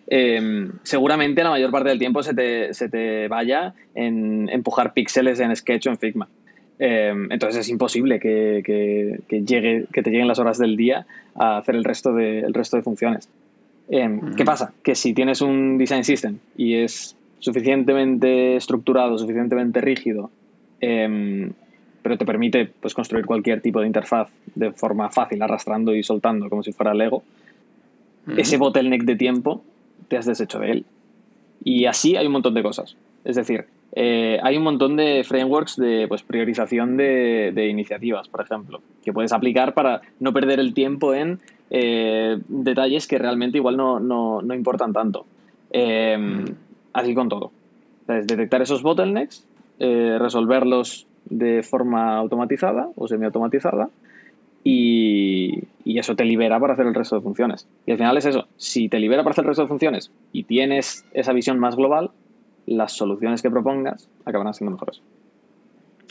eh, 0.07 0.69
seguramente 0.83 1.43
la 1.43 1.49
mayor 1.49 1.71
parte 1.71 1.89
del 1.89 1.99
tiempo 1.99 2.23
se 2.23 2.33
te, 2.33 2.73
se 2.73 2.89
te 2.89 3.27
vaya 3.27 3.73
en 3.95 4.49
empujar 4.49 4.93
píxeles 4.93 5.39
en 5.39 5.55
Sketch 5.55 5.87
o 5.87 5.89
en 5.91 5.97
Figma. 5.97 6.27
Eh, 6.79 7.13
entonces 7.29 7.61
es 7.61 7.69
imposible 7.69 8.19
que, 8.19 8.61
que, 9.27 9.41
llegue, 9.43 9.85
que 9.91 10.03
te 10.03 10.11
lleguen 10.11 10.27
las 10.27 10.39
horas 10.39 10.57
del 10.57 10.77
día 10.77 11.07
a 11.35 11.57
hacer 11.57 11.75
el 11.75 11.83
resto 11.83 12.13
de, 12.13 12.39
el 12.39 12.53
resto 12.53 12.77
de 12.77 12.83
funciones. 12.83 13.29
Eh, 13.89 14.19
¿Qué 14.35 14.45
pasa? 14.45 14.73
Que 14.83 14.95
si 14.95 15.13
tienes 15.13 15.41
un 15.41 15.77
design 15.77 16.03
system 16.03 16.37
y 16.55 16.75
es 16.75 17.15
suficientemente 17.39 18.55
estructurado, 18.55 19.17
suficientemente 19.17 19.81
rígido, 19.81 20.29
pero 20.79 22.17
te 22.17 22.25
permite 22.25 22.69
pues, 22.79 22.93
construir 22.93 23.25
cualquier 23.25 23.61
tipo 23.61 23.81
de 23.81 23.87
interfaz 23.87 24.29
de 24.55 24.71
forma 24.71 25.09
fácil, 25.09 25.41
arrastrando 25.41 25.95
y 25.95 26.03
soltando 26.03 26.49
como 26.49 26.63
si 26.63 26.71
fuera 26.71 26.93
Lego, 26.93 27.23
ese 28.35 28.57
bottleneck 28.57 29.03
de 29.03 29.15
tiempo 29.15 29.63
te 30.07 30.17
has 30.17 30.25
deshecho 30.25 30.59
de 30.59 30.71
él. 30.71 30.85
Y 31.63 31.85
así 31.85 32.15
hay 32.15 32.25
un 32.25 32.33
montón 32.33 32.53
de 32.53 32.63
cosas. 32.63 32.95
Es 33.23 33.35
decir, 33.35 33.65
eh, 33.99 34.37
hay 34.43 34.55
un 34.57 34.63
montón 34.63 34.95
de 34.95 35.23
frameworks 35.23 35.75
de 35.75 36.05
pues, 36.07 36.21
priorización 36.21 36.97
de, 36.97 37.67
iniciativas, 37.67 38.29
por 38.29 38.41
ejemplo, 38.41 38.79
que 39.03 39.11
puedes 39.11 39.33
aplicar 39.33 39.73
para 39.73 40.01
no 40.19 40.33
perder 40.33 40.59
el 40.59 40.75
tiempo 40.75 41.15
en 41.15 41.39
eh, 41.71 42.39
detalles 42.47 43.07
que 43.07 43.17
realmente 43.17 43.57
igual 43.57 43.75
no, 43.75 43.99
no, 43.99 44.53
importan 44.53 44.93
tanto. 44.93 45.25
Em, 45.71 46.45
así 46.93 47.15
con 47.15 47.27
todo. 47.27 47.51
detectar 48.05 48.61
esos 48.61 48.83
bottlenecks, 48.83 49.43
eh, 49.79 50.17
resolverlos 50.19 51.07
de 51.25 51.63
forma 51.63 52.17
automatizada 52.17 52.89
o 52.95 53.07
semiautomatizada 53.07 53.89
y, 54.63 55.63
y 55.83 55.97
eso 55.97 56.15
te 56.15 56.23
libera 56.23 56.59
para 56.59 56.73
hacer 56.73 56.85
el 56.85 56.93
resto 56.93 57.15
de 57.15 57.23
funciones. 57.23 57.67
Y 57.87 57.93
al 57.93 57.97
final 57.97 58.15
es 58.15 58.27
eso, 58.27 58.45
si 58.57 58.89
te 58.89 58.99
libera 58.99 59.23
para 59.23 59.31
hacer 59.31 59.43
el 59.45 59.47
resto 59.47 59.63
de 59.63 59.69
funciones 59.69 60.11
y 60.33 60.43
tienes 60.43 61.03
esa 61.13 61.33
visión 61.33 61.57
más 61.57 61.75
global, 61.75 62.11
las 62.67 62.91
soluciones 62.91 63.41
que 63.41 63.49
propongas 63.49 64.09
acabarán 64.25 64.53
siendo 64.53 64.71
mejores. 64.71 65.01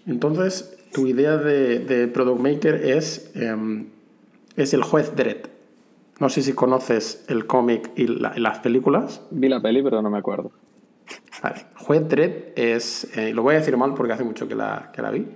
Entonces, 0.06 0.76
tu 0.92 1.06
idea 1.06 1.36
de, 1.36 2.08
Product 2.08 2.40
Maker 2.40 2.74
es, 2.74 3.30
em, 3.34 3.86
es 4.56 4.74
el 4.74 4.82
juez 4.82 5.14
Dredd. 5.14 5.46
No 6.18 6.28
sé 6.30 6.42
si 6.42 6.54
conoces 6.54 7.24
el 7.28 7.46
cómic 7.46 7.90
y, 7.96 8.06
las 8.06 8.58
películas. 8.60 9.20
Vi 9.30 9.48
la 9.48 9.60
peli, 9.60 9.82
pero 9.82 10.00
no 10.00 10.10
me 10.10 10.18
acuerdo. 10.18 10.50
Vale. 11.42 11.66
Juez 11.76 12.08
Dredd 12.08 12.52
es, 12.56 13.16
eh, 13.16 13.32
lo 13.34 13.42
voy 13.42 13.54
a 13.54 13.58
decir 13.58 13.76
mal 13.76 13.94
porque 13.94 14.14
hace 14.14 14.24
mucho 14.24 14.48
que 14.48 14.54
la, 14.54 14.90
que 14.92 15.02
la 15.02 15.10
vi, 15.10 15.26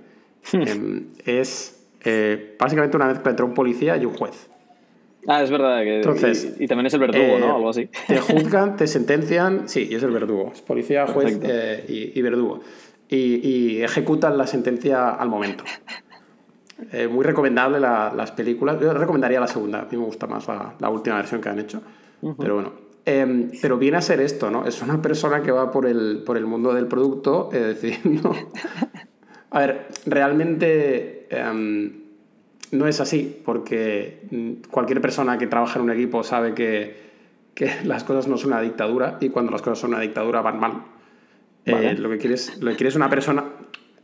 em, 0.53 1.07
es 1.25 1.87
eh, 2.03 2.55
básicamente 2.59 2.97
una 2.97 3.05
mezcla 3.05 3.29
entre 3.29 3.45
un 3.45 3.53
policía 3.53 3.95
y 3.97 4.05
un 4.05 4.13
juez. 4.13 4.50
Ah, 5.27 5.43
es 5.43 5.51
verdad. 5.51 5.81
Que, 5.83 5.97
Entonces, 5.97 6.55
y, 6.59 6.67
también 6.67 6.87
es 6.87 6.93
el 6.93 6.99
verdugo, 6.99 7.39
¿no? 7.39 7.45
Eh, 7.47 7.55
Algo 7.55 7.69
así. 7.69 7.89
Te 8.07 8.19
juzgan, 8.19 8.75
te 8.75 8.87
sentencian. 8.87 9.67
Sí, 9.67 9.89
es 9.91 10.03
el 10.03 10.11
verdugo. 10.11 10.51
Es 10.53 10.61
policía, 10.61 11.07
juez 11.07 11.39
eh, 11.43 12.11
y, 12.15 12.21
verdugo. 12.21 12.61
Y, 13.07 13.81
ejecutan 13.81 14.37
la 14.37 14.47
sentencia 14.47 15.11
al 15.11 15.29
momento. 15.29 15.63
Eh, 16.91 17.07
muy 17.07 17.23
recomendable 17.23 17.79
las 17.79 18.31
películas. 18.31 18.79
Yo 18.81 18.91
recomendaría 18.91 19.39
la 19.39 19.45
segunda. 19.45 19.81
A 19.81 19.83
mí 19.83 19.97
me 19.97 20.03
gusta 20.03 20.25
más 20.25 20.47
la, 20.47 20.89
última 20.89 21.17
versión 21.17 21.39
que 21.39 21.49
han 21.49 21.59
hecho. 21.59 21.79
Pero 22.39 22.55
bueno. 22.55 22.73
Em, 23.05 23.51
pero 23.61 23.77
viene 23.77 23.97
a 23.97 24.01
ser 24.01 24.19
esto, 24.19 24.49
¿no? 24.49 24.65
Es 24.65 24.81
una 24.81 24.99
persona 24.99 25.43
que 25.43 25.51
va 25.51 25.71
por 25.71 25.85
el, 25.85 26.23
por 26.25 26.37
el 26.37 26.47
mundo 26.47 26.73
del 26.73 26.87
producto 26.87 27.49
decidiendo. 27.51 28.35
a 29.51 29.59
ver, 29.59 29.87
realmente. 30.07 31.27
No 32.71 32.87
es 32.87 33.01
así, 33.01 33.41
porque 33.43 34.21
mm, 34.31 34.69
cualquier 34.69 35.01
persona 35.01 35.37
que 35.37 35.45
trabaja 35.45 35.77
en 35.77 35.85
un 35.85 35.91
equipo 35.91 36.23
sabe 36.23 36.53
que, 36.53 37.11
las 37.83 38.03
cosas 38.03 38.27
no 38.27 38.37
son 38.37 38.53
una 38.53 38.61
dictadura 38.61 39.17
y 39.19 39.29
cuando 39.29 39.51
las 39.51 39.61
cosas 39.61 39.79
son 39.79 39.91
una 39.91 39.99
dictadura 39.99 40.41
van 40.41 40.59
mal. 40.59 40.83
Eh, 41.65 41.95
lo, 41.97 42.09
que 42.09 42.17
quieres, 42.17 42.57
lo 42.61 42.71
que 42.71 42.77
quieres 42.77 42.95
una 42.95 43.09
persona... 43.09 43.43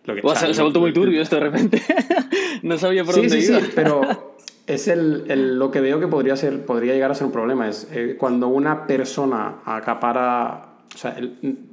Lo 0.06 0.16
que, 0.16 0.22
se, 0.36 0.46
ha 0.46 0.64
vuelto 0.64 0.80
muy 0.80 0.94
turbio 0.94 1.22
esto 1.22 1.36
de 1.36 1.42
repente. 1.42 1.82
no 2.62 2.78
sabía 2.78 3.04
por 3.04 3.16
dónde 3.16 3.40
iba. 3.40 3.60
Sí, 3.60 3.66
sí, 3.66 3.72
pero 3.76 4.38
es 4.66 4.88
el, 4.88 5.58
lo 5.58 5.70
que 5.70 5.82
veo 5.82 6.00
que 6.00 6.08
podría, 6.08 6.38
ser, 6.38 6.66
podría 6.66 6.94
llegar 6.94 7.12
a 7.12 7.16
ser 7.16 7.28
un 7.28 7.34
problema. 7.34 7.68
Es 7.68 7.90
eh, 7.92 8.16
cuando 8.18 8.48
una 8.48 8.86
persona 8.86 9.56
acapara... 9.66 10.76
O 10.94 10.98
sea, 10.98 11.18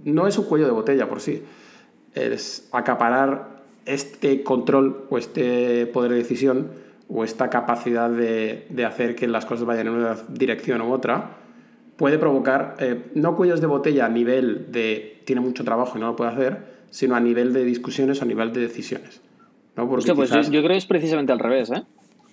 no 0.05 0.27
es 0.27 0.37
un 0.37 0.47
cuello 0.47 0.67
de 0.67 0.73
botella 0.73 1.09
por 1.09 1.21
sí. 1.21 1.43
Es 2.15 2.69
acaparar 2.73 3.63
este 3.85 4.43
control 4.43 5.07
o 5.11 5.19
este 5.19 5.87
poder 5.87 6.13
de 6.13 6.19
decisión 6.19 6.84
o 7.09 7.25
esta 7.25 7.51
capacidad 7.51 8.11
de, 8.11 8.67
de, 8.71 8.85
hacer 8.85 9.15
que 9.15 9.27
las 9.29 9.45
cosas 9.47 9.67
vayan 9.67 9.89
en 9.89 9.95
una 9.95 10.17
dirección 10.29 10.81
u 10.81 10.93
otra, 10.93 11.31
puede 11.97 12.19
provocar, 12.19 12.77
eh, 12.79 13.11
no 13.15 13.37
cuellos 13.37 13.61
de 13.61 13.67
botella 13.67 14.07
a 14.07 14.09
nivel 14.09 14.73
de 14.73 15.23
tiene 15.25 15.41
mucho 15.41 15.65
trabajo 15.65 15.97
y 15.97 16.01
no 16.01 16.09
lo 16.09 16.17
puede 16.17 16.31
hacer, 16.31 16.75
sino 16.91 17.15
a 17.17 17.21
nivel 17.21 17.53
de 17.53 17.65
discusiones 17.65 18.21
o 18.21 18.25
a 18.25 18.27
nivel 18.27 18.53
de 18.53 18.61
decisiones. 18.61 19.21
¿no? 19.77 19.89
Porque 19.89 20.15
pues 20.15 20.31
yo, 20.31 20.61
creo 20.61 20.69
que 20.69 20.77
es 20.77 20.87
precisamente 20.87 21.33
al 21.33 21.39
revés. 21.39 21.71
¿eh? 21.71 21.83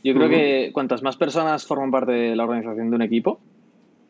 Yo 0.03 0.13
creo 0.13 0.29
que 0.29 0.71
cuantas 0.73 1.03
más 1.03 1.15
personas 1.17 1.65
forman 1.65 1.91
parte 1.91 2.11
de 2.11 2.35
la 2.35 2.43
organización 2.43 2.89
de 2.89 2.95
un 2.95 3.01
equipo, 3.01 3.39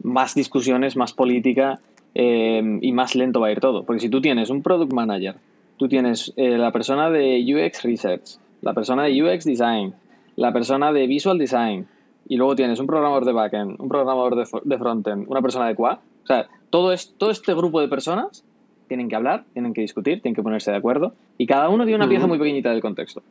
más 0.04 0.36
discusiones, 0.36 0.96
más 0.96 1.14
política 1.14 1.80
eh, 2.16 2.80
y 2.82 2.92
más 2.92 3.16
lento 3.16 3.40
va 3.40 3.48
a 3.48 3.52
ir 3.52 3.60
todo. 3.60 3.84
Porque 3.84 4.02
si 4.02 4.10
tú 4.10 4.22
tienes 4.22 4.50
un 4.50 4.62
product 4.62 4.94
manager, 4.94 5.36
tú 5.78 5.88
tienes 5.88 6.34
eh, 6.36 6.58
la 6.58 6.72
persona 6.72 7.10
de 7.10 7.44
UX 7.44 7.84
Research, 7.84 8.38
la 8.62 8.74
persona 8.74 9.04
de 9.04 9.24
UX 9.24 9.46
Design, 9.46 9.94
la 10.36 10.54
persona 10.54 10.92
de 10.92 11.08
Visual 11.08 11.38
Design 11.38 11.88
y 12.28 12.38
luego 12.38 12.56
tienes 12.56 12.80
un 12.80 12.88
programador 12.88 13.26
de 13.26 13.34
backend, 13.34 13.80
un 13.80 13.90
programador 13.90 14.36
de, 14.36 14.78
frontend, 14.78 15.26
una 15.28 15.42
persona 15.42 15.68
de 15.68 15.76
QA, 15.76 16.00
o 16.24 16.28
sea, 16.28 16.48
todo, 16.70 16.94
es, 16.94 17.14
todo 17.18 17.32
este 17.32 17.54
grupo 17.54 17.82
de 17.82 17.88
personas 17.88 18.44
tienen 18.88 19.10
que 19.10 19.16
hablar, 19.16 19.46
tienen 19.54 19.74
que 19.74 19.82
discutir, 19.82 20.22
tienen 20.22 20.36
que 20.36 20.44
ponerse 20.44 20.72
de 20.72 20.78
acuerdo 20.78 21.14
y 21.38 21.46
cada 21.48 21.70
uno 21.70 21.84
tiene 21.86 21.98
una 21.98 22.10
pieza 22.10 22.28
muy 22.28 22.38
pequeñita 22.38 22.70
del 22.70 22.82
contexto. 22.82 23.24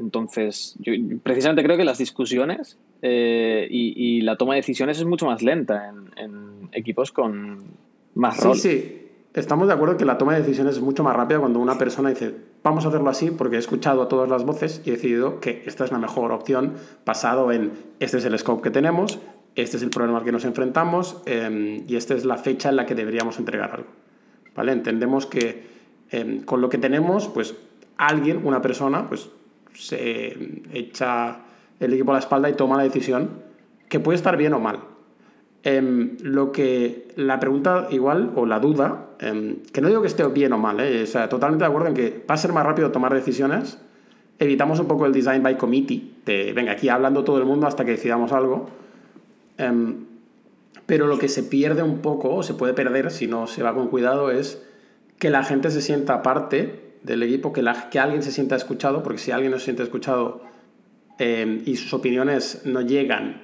Entonces, 0.00 0.76
yo 0.80 0.92
precisamente 1.22 1.62
creo 1.62 1.76
que 1.76 1.84
las 1.84 1.98
discusiones 1.98 2.78
eh, 3.00 3.68
y, 3.70 4.22
la 4.22 4.36
toma 4.36 4.54
de 4.54 4.60
decisiones 4.60 4.98
es 4.98 5.04
mucho 5.04 5.26
más 5.26 5.42
lenta 5.42 5.88
en, 6.16 6.68
equipos 6.72 7.12
con 7.12 7.58
más 8.14 8.42
rol. 8.42 8.56
Sí, 8.56 8.68
sí. 8.68 9.00
Estamos 9.34 9.68
de 9.68 9.74
acuerdo 9.74 9.96
que 9.96 10.04
la 10.04 10.18
toma 10.18 10.34
de 10.34 10.40
decisiones 10.40 10.76
es 10.76 10.82
mucho 10.82 11.04
más 11.04 11.14
rápida 11.14 11.38
cuando 11.38 11.60
una 11.60 11.78
persona 11.78 12.08
dice, 12.08 12.34
vamos 12.64 12.86
a 12.86 12.88
hacerlo 12.88 13.10
así 13.10 13.30
porque 13.30 13.56
he 13.56 13.58
escuchado 13.58 14.02
a 14.02 14.08
todas 14.08 14.28
las 14.28 14.44
voces 14.44 14.82
y 14.84 14.88
he 14.88 14.92
decidido 14.94 15.38
que 15.38 15.62
esta 15.66 15.84
es 15.84 15.92
la 15.92 15.98
mejor 15.98 16.32
opción 16.32 16.72
basado 17.06 17.52
en 17.52 17.72
este 18.00 18.16
es 18.16 18.24
el 18.24 18.36
scope 18.36 18.62
que 18.62 18.70
tenemos, 18.70 19.20
este 19.54 19.76
es 19.76 19.82
el 19.84 19.90
problema 19.90 20.18
al 20.18 20.24
que 20.24 20.32
nos 20.32 20.44
enfrentamos 20.44 21.22
em, 21.26 21.84
y 21.86 21.94
esta 21.94 22.14
es 22.14 22.24
la 22.24 22.38
fecha 22.38 22.70
en 22.70 22.76
la 22.76 22.86
que 22.86 22.96
deberíamos 22.96 23.38
entregar 23.38 23.70
algo. 23.70 23.88
¿Vale? 24.56 24.72
Entendemos 24.72 25.26
que 25.26 25.66
em, 26.10 26.42
con 26.42 26.60
lo 26.60 26.68
que 26.68 26.78
tenemos, 26.78 27.28
pues 27.28 27.54
alguien, 27.98 28.40
una 28.44 28.62
persona, 28.62 29.08
pues 29.08 29.30
se 29.74 30.62
echa 30.72 31.40
el 31.80 31.92
equipo 31.92 32.12
a 32.12 32.14
la 32.14 32.20
espalda 32.20 32.48
y 32.48 32.54
toma 32.54 32.76
la 32.76 32.84
decisión 32.84 33.42
que 33.88 34.00
puede 34.00 34.16
estar 34.16 34.36
bien 34.36 34.54
o 34.54 34.60
mal. 34.60 34.78
Em, 35.64 36.16
lo 36.20 36.50
que 36.50 37.08
la 37.16 37.40
pregunta 37.40 37.88
igual, 37.90 38.32
o 38.36 38.46
la 38.46 38.58
duda, 38.58 39.08
em, 39.24 39.56
que 39.72 39.80
no 39.80 39.88
digo 39.88 40.02
que 40.02 40.08
esté 40.08 40.26
bien 40.28 40.52
o 40.52 40.58
mal, 40.58 40.78
eh, 40.80 41.02
o 41.02 41.06
sea, 41.06 41.28
totalmente 41.28 41.64
de 41.64 41.68
acuerdo 41.68 41.88
en 41.88 41.94
que 41.94 42.24
va 42.28 42.34
a 42.34 42.38
ser 42.38 42.52
más 42.52 42.64
rápido 42.64 42.90
tomar 42.90 43.14
decisiones, 43.14 43.78
evitamos 44.38 44.78
un 44.80 44.86
poco 44.86 45.06
el 45.06 45.12
design 45.12 45.42
by 45.42 45.56
committee, 45.56 46.14
de 46.26 46.52
venga, 46.52 46.72
aquí 46.72 46.88
hablando 46.88 47.24
todo 47.24 47.38
el 47.38 47.44
mundo 47.44 47.66
hasta 47.66 47.84
que 47.84 47.92
decidamos 47.92 48.32
algo, 48.32 48.68
em, 49.58 50.04
pero 50.86 51.06
lo 51.06 51.18
que 51.18 51.28
se 51.28 51.42
pierde 51.42 51.82
un 51.82 51.98
poco, 51.98 52.34
o 52.34 52.42
se 52.42 52.54
puede 52.54 52.74
perder 52.74 53.10
si 53.10 53.26
no 53.26 53.46
se 53.46 53.62
va 53.62 53.74
con 53.74 53.88
cuidado, 53.88 54.30
es 54.30 54.62
que 55.18 55.30
la 55.30 55.42
gente 55.42 55.70
se 55.70 55.80
sienta 55.80 56.22
parte 56.22 56.98
del 57.02 57.22
equipo, 57.22 57.52
que, 57.52 57.60
alguien 57.98 58.22
se 58.22 58.32
sienta 58.32 58.56
escuchado, 58.56 59.02
porque 59.02 59.18
si 59.18 59.30
alguien 59.30 59.52
no 59.52 59.58
se 59.58 59.64
siente 59.64 59.82
escuchado 59.82 60.42
y 61.18 61.76
sus 61.76 61.94
opiniones 61.94 62.62
no 62.64 62.80
llegan 62.80 63.42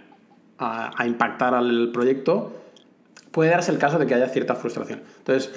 a, 0.59 1.07
impactar 1.07 1.55
al 1.55 1.91
proyecto, 1.93 2.53
puede 3.31 3.51
darse 3.51 3.73
el 3.73 3.79
caso 3.79 3.99
de 3.99 4.07
que 4.07 4.15
haya 4.15 4.29
cierta 4.29 4.55
frustración. 4.55 5.03
Entonces, 5.19 5.51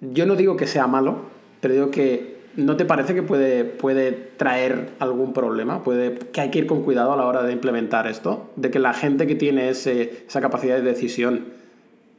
yo 0.00 0.26
no 0.26 0.36
digo 0.36 0.56
que 0.56 0.66
sea 0.66 0.86
malo, 0.86 1.22
pero 1.60 1.74
digo 1.74 1.90
que 1.90 2.34
¿no 2.56 2.76
te 2.76 2.84
parece 2.84 3.14
que 3.14 3.22
puede, 3.22 3.64
puede 3.64 4.12
traer 4.12 4.90
algún 4.98 5.32
problema? 5.32 5.82
Puede, 5.82 6.18
que 6.18 6.40
hay 6.40 6.50
que 6.50 6.60
ir 6.60 6.66
con 6.66 6.82
cuidado 6.82 7.12
a 7.12 7.16
la 7.16 7.26
hora 7.26 7.42
de 7.42 7.52
implementar 7.52 8.06
esto, 8.06 8.50
de 8.56 8.70
que 8.70 8.78
la 8.78 8.94
gente 8.94 9.26
que 9.26 9.34
tiene 9.34 9.68
ese, 9.68 10.24
esa 10.26 10.40
capacidad 10.40 10.76
de 10.76 10.82
decisión 10.82 11.46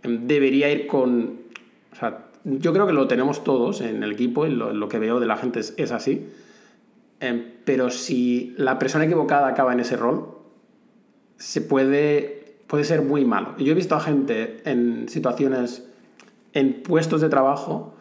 em, 0.04 0.28
debería 0.28 0.72
ir 0.72 0.88
con... 0.88 1.40
O 1.92 1.96
sea, 1.96 2.26
yo 2.44 2.74
creo 2.74 2.86
que 2.86 2.94
lo 2.94 3.08
tenemos 3.08 3.44
todos 3.44 3.82
en 3.82 4.04
el 4.04 4.12
equipo, 4.12 4.46
y 4.46 4.52
lo, 4.52 4.90
que 4.90 5.00
veo 5.00 5.20
de 5.20 5.26
la 5.26 5.38
gente 5.38 5.62
es, 5.62 5.92
así, 5.92 6.28
em, 7.20 7.44
pero 7.64 7.90
si 7.90 8.54
la 8.58 8.78
persona 8.78 9.06
equivocada 9.06 9.48
acaba 9.48 9.74
en 9.74 9.80
ese 9.80 9.96
rol, 9.96 10.36
se 11.38 11.62
puede, 11.62 12.58
puede 12.68 12.84
ser 12.84 13.02
muy 13.02 13.26
malo. 13.26 13.56
Yo 13.58 13.72
he 13.72 13.76
visto 13.76 13.96
a 13.96 14.00
gente 14.00 14.58
en 14.66 15.10
situaciones, 15.10 15.88
en 16.56 16.82
puestos 16.82 17.22
de 17.22 17.30
trabajo, 17.30 17.94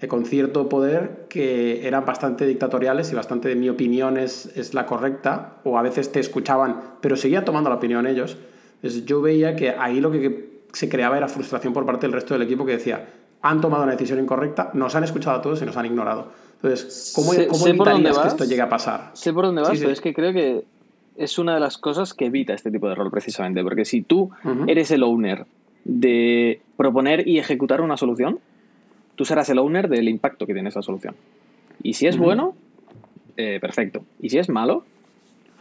eh, 0.00 0.06
con 0.06 0.24
cierto 0.26 0.68
poder 0.68 1.26
que 1.28 1.88
eran 1.88 2.04
bastante 2.04 2.46
dictatoriales 2.46 3.10
y 3.10 3.16
bastante 3.16 3.48
de 3.48 3.56
mi 3.56 3.68
opinión 3.68 4.16
es, 4.18 4.56
es, 4.56 4.74
la 4.74 4.86
correcta, 4.86 5.54
o 5.64 5.78
a 5.78 5.82
veces 5.82 6.12
te 6.12 6.20
escuchaban, 6.20 6.80
pero 7.00 7.16
seguían 7.16 7.44
tomando 7.44 7.70
la 7.70 7.76
opinión 7.76 8.06
ellos. 8.06 8.36
Entonces 8.76 9.04
yo 9.06 9.20
veía 9.20 9.56
que 9.56 9.70
ahí 9.70 10.00
lo 10.00 10.12
que 10.12 10.62
se 10.72 10.88
creaba 10.88 11.16
era 11.16 11.26
frustración 11.26 11.72
por 11.72 11.86
parte 11.86 12.06
del 12.06 12.12
resto 12.12 12.34
del 12.34 12.42
equipo 12.42 12.66
que 12.66 12.72
decía, 12.72 13.08
han 13.40 13.60
tomado 13.60 13.82
una 13.82 13.92
decisión 13.92 14.20
incorrecta, 14.20 14.70
nos 14.74 14.94
han 14.94 15.04
escuchado 15.04 15.38
a 15.38 15.42
todos 15.42 15.62
y 15.62 15.64
nos 15.64 15.76
han 15.76 15.86
ignorado. 15.86 16.28
Entonces, 16.56 17.12
¿cómo, 17.14 17.32
¿cómo 17.48 17.66
evitarías 17.66 18.18
que 18.18 18.28
esto 18.28 18.44
llegue 18.44 18.62
a 18.62 18.68
pasar? 18.68 19.10
Sé 19.14 19.32
por 19.32 19.46
dónde 19.46 19.62
vas, 19.62 19.78
pero 19.78 19.90
es 19.90 20.00
que 20.00 20.12
creo 20.12 20.32
que 20.32 20.64
es 21.16 21.38
una 21.38 21.54
de 21.54 21.60
las 21.60 21.78
cosas 21.78 22.12
que 22.12 22.26
evita 22.26 22.52
este 22.52 22.70
tipo 22.70 22.88
de 22.88 22.94
rol 22.94 23.10
precisamente, 23.10 23.62
porque 23.62 23.84
si 23.84 24.02
tú 24.02 24.30
eres 24.66 24.90
el 24.90 25.02
owner 25.02 25.46
de 25.84 26.60
proponer 26.76 27.26
y 27.28 27.38
ejecutar 27.38 27.80
una 27.80 27.96
solución, 27.96 28.38
tú 29.14 29.24
serás 29.24 29.48
el 29.50 29.58
owner 29.58 29.88
del 29.88 30.08
impacto 30.08 30.46
que 30.46 30.54
tiene 30.54 30.68
esa 30.68 30.82
solución. 30.82 31.14
Y 31.82 31.94
si 31.94 32.06
es 32.06 32.16
bueno, 32.16 32.54
eh, 33.36 33.58
perfecto. 33.60 34.04
Y 34.20 34.30
si 34.30 34.38
es 34.38 34.48
malo, 34.48 34.84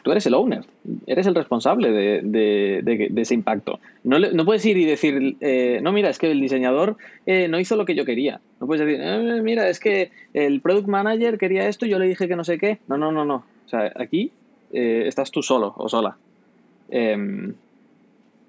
tú 0.03 0.11
eres 0.11 0.25
el 0.25 0.33
owner, 0.33 0.65
eres 1.07 1.25
el 1.25 1.33
responsable 1.33 1.91
de, 1.91 3.09
ese 3.15 3.33
impacto. 3.33 3.79
No, 4.03 4.19
no, 4.19 4.45
puedes 4.45 4.65
ir 4.65 4.77
y 4.77 4.85
decir, 4.85 5.37
eh, 5.39 5.79
no, 5.81 5.91
mira, 5.91 6.09
es 6.09 6.19
que 6.19 6.29
el 6.29 6.41
diseñador 6.41 6.97
eh, 7.25 7.47
no 7.47 7.59
hizo 7.59 7.75
lo 7.75 7.85
que 7.85 7.95
yo 7.95 8.05
quería. 8.05 8.41
No 8.59 8.67
puedes 8.67 8.85
decir, 8.85 9.01
eh, 9.01 9.41
mira, 9.41 9.69
es 9.69 9.79
que 9.79 10.11
el 10.33 10.61
product 10.61 10.87
manager 10.87 11.37
quería 11.37 11.67
esto 11.67 11.85
y 11.85 11.89
yo 11.89 11.99
le 11.99 12.07
dije 12.07 12.27
que 12.27 12.35
no 12.35 12.43
sé 12.43 12.57
qué. 12.57 12.79
No, 12.87 12.97
no, 12.97 13.11
no, 13.11 13.25
no. 13.25 13.45
O 13.65 13.69
sea, 13.69 13.91
aquí 13.95 14.31
estás 14.71 15.31
tú 15.31 15.41
solo 15.41 15.73
o 15.77 15.87
sola. 15.87 16.17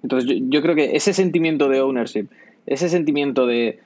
Entonces, 0.05 0.39
yo, 0.49 0.63
creo 0.63 0.77
que 0.77 0.95
ese 0.95 1.13
sentimiento 1.13 1.69
de 1.69 1.81
ownership, 1.81 2.29
ese 2.67 2.89
sentimiento 2.89 3.47
de, 3.47 3.81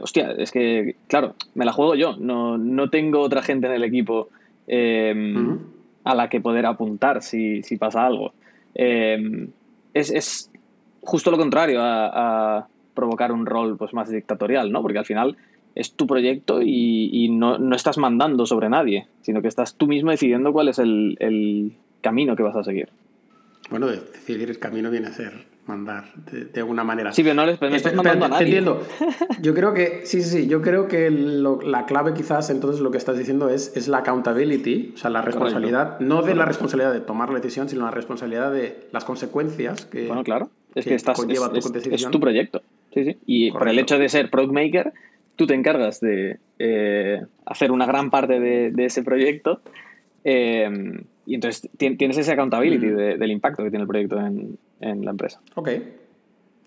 hostia, 0.00 0.32
es 0.38 0.50
que, 0.50 0.96
claro, 1.08 1.34
me 1.54 1.66
la 1.66 1.72
juego 1.72 1.94
yo, 1.96 2.16
no, 2.16 2.56
no 2.56 2.88
tengo 2.88 3.20
otra 3.20 3.42
gente 3.42 3.66
en 3.66 3.74
el 3.74 3.84
equipo. 3.84 4.30
Em, 4.66 5.58
a 6.04 6.14
la 6.14 6.28
que 6.28 6.40
poder 6.40 6.66
apuntar 6.66 7.22
si, 7.22 7.62
pasa 7.78 8.06
algo. 8.06 8.32
Em, 8.74 9.48
es, 9.94 10.50
justo 11.02 11.30
lo 11.30 11.38
contrario 11.38 11.80
a, 11.82 12.66
provocar 12.94 13.32
un 13.32 13.46
rol 13.46 13.76
pues, 13.78 13.94
más 13.94 14.10
dictatorial, 14.10 14.70
¿no? 14.70 14.82
Porque 14.82 14.98
al 14.98 15.06
final 15.06 15.36
es 15.74 15.94
tu 15.94 16.06
proyecto 16.06 16.60
y, 16.62 17.28
no, 17.30 17.74
estás 17.74 17.96
mandando 17.98 18.44
sobre 18.46 18.68
nadie, 18.68 19.06
sino 19.22 19.40
que 19.40 19.48
estás 19.48 19.74
tú 19.76 19.86
mismo 19.86 20.10
decidiendo 20.10 20.52
cuál 20.52 20.68
es 20.68 20.78
el, 20.78 21.16
el 21.20 21.72
camino 22.02 22.36
que 22.36 22.42
vas 22.42 22.56
a 22.56 22.64
seguir. 22.64 22.88
Bueno, 23.72 23.86
decidir 23.86 24.50
el 24.50 24.58
camino 24.58 24.90
viene 24.90 25.06
a 25.06 25.12
ser 25.14 25.46
mandar 25.64 26.12
de, 26.30 26.60
alguna 26.60 26.84
manera. 26.84 27.10
Sí, 27.10 27.22
pero 27.22 27.34
no 27.34 27.46
les 27.46 27.54
estás 27.62 27.94
mandando 27.94 28.26
a 28.26 28.28
nadie. 28.28 28.44
entiendo. 28.44 28.86
Yo 29.40 29.54
creo 29.54 29.72
que, 29.72 30.04
sí, 30.04 30.20
sí, 30.20 30.46
yo 30.46 30.60
creo 30.60 30.88
que 30.88 31.10
la 31.10 31.86
clave 31.86 32.12
quizás 32.12 32.50
entonces 32.50 32.82
lo 32.82 32.90
que 32.90 32.98
estás 32.98 33.16
diciendo 33.16 33.48
es, 33.48 33.74
es 33.74 33.88
la 33.88 33.98
accountability, 33.98 34.92
o 34.94 34.98
sea, 34.98 35.08
la 35.08 35.22
responsabilidad, 35.22 35.98
no 36.00 36.20
de 36.20 36.34
la 36.34 36.44
responsabilidad 36.44 36.92
de 36.92 37.00
tomar 37.00 37.30
la 37.30 37.36
decisión, 37.36 37.70
sino 37.70 37.86
la 37.86 37.90
responsabilidad 37.90 38.52
de 38.52 38.88
las 38.92 39.04
consecuencias 39.04 39.86
que, 39.86 40.06
bueno, 40.06 40.22
claro. 40.22 40.50
Es 40.74 40.84
que, 40.84 40.94
estás, 40.94 41.18
es, 41.18 42.10
tu 42.10 42.20
proyecto. 42.20 42.62
Sí, 42.92 43.04
sí. 43.04 43.16
Y 43.24 43.52
por 43.52 43.68
el 43.68 43.78
hecho 43.78 43.98
de 43.98 44.10
ser 44.10 44.28
product 44.30 44.52
maker, 44.52 44.92
tú 45.36 45.46
te 45.46 45.54
encargas 45.54 46.00
de 46.00 46.38
eh, 46.58 47.24
hacer 47.46 47.72
una 47.72 47.86
gran 47.86 48.10
parte 48.10 48.38
de, 48.38 48.70
de 48.70 48.84
ese 48.84 49.02
proyecto. 49.02 49.60
Eh, 50.24 51.02
y 51.26 51.34
entonces 51.34 51.68
tienes 51.76 52.18
ese 52.18 52.32
accountability 52.32 52.86
mm. 52.86 53.18
del 53.18 53.30
impacto 53.30 53.62
que 53.62 53.70
tiene 53.70 53.82
el 53.82 53.88
proyecto 53.88 54.18
en, 54.18 54.58
en, 54.80 55.04
la 55.04 55.10
empresa. 55.10 55.40
Ok. 55.54 55.70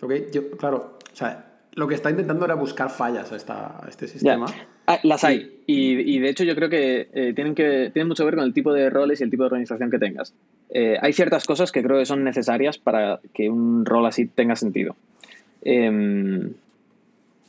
Ok, 0.02 0.12
yo, 0.32 0.50
claro, 0.52 0.98
o 1.12 1.16
sea, 1.16 1.46
lo 1.72 1.86
que 1.88 1.94
está 1.94 2.10
intentando 2.10 2.44
era 2.44 2.54
buscar 2.54 2.90
fallas 2.90 3.32
a, 3.32 3.36
esta, 3.36 3.80
este 3.88 4.08
sistema. 4.08 4.46
Ah, 4.86 4.98
las 5.02 5.24
hay. 5.24 5.62
Y, 5.66 6.16
y, 6.16 6.18
de 6.20 6.28
hecho 6.28 6.44
yo 6.44 6.54
creo 6.54 6.68
que, 6.68 7.08
eh, 7.12 7.32
tienen 7.34 7.54
que 7.54 7.90
tienen 7.92 8.08
mucho 8.08 8.22
que 8.22 8.26
ver 8.26 8.36
con 8.36 8.44
el 8.44 8.54
tipo 8.54 8.72
de 8.72 8.88
roles 8.88 9.20
y 9.20 9.24
el 9.24 9.30
tipo 9.30 9.42
de 9.42 9.48
organización 9.48 9.90
que 9.90 9.98
tengas. 9.98 10.34
Eh, 10.70 10.96
hay 11.00 11.12
ciertas 11.12 11.44
cosas 11.44 11.72
que 11.72 11.82
creo 11.82 11.98
que 11.98 12.06
son 12.06 12.24
necesarias 12.24 12.78
para 12.78 13.20
que 13.34 13.48
un 13.48 13.84
rol 13.84 14.06
así 14.06 14.26
tenga 14.26 14.54
sentido. 14.56 14.96
Em, 15.62 16.52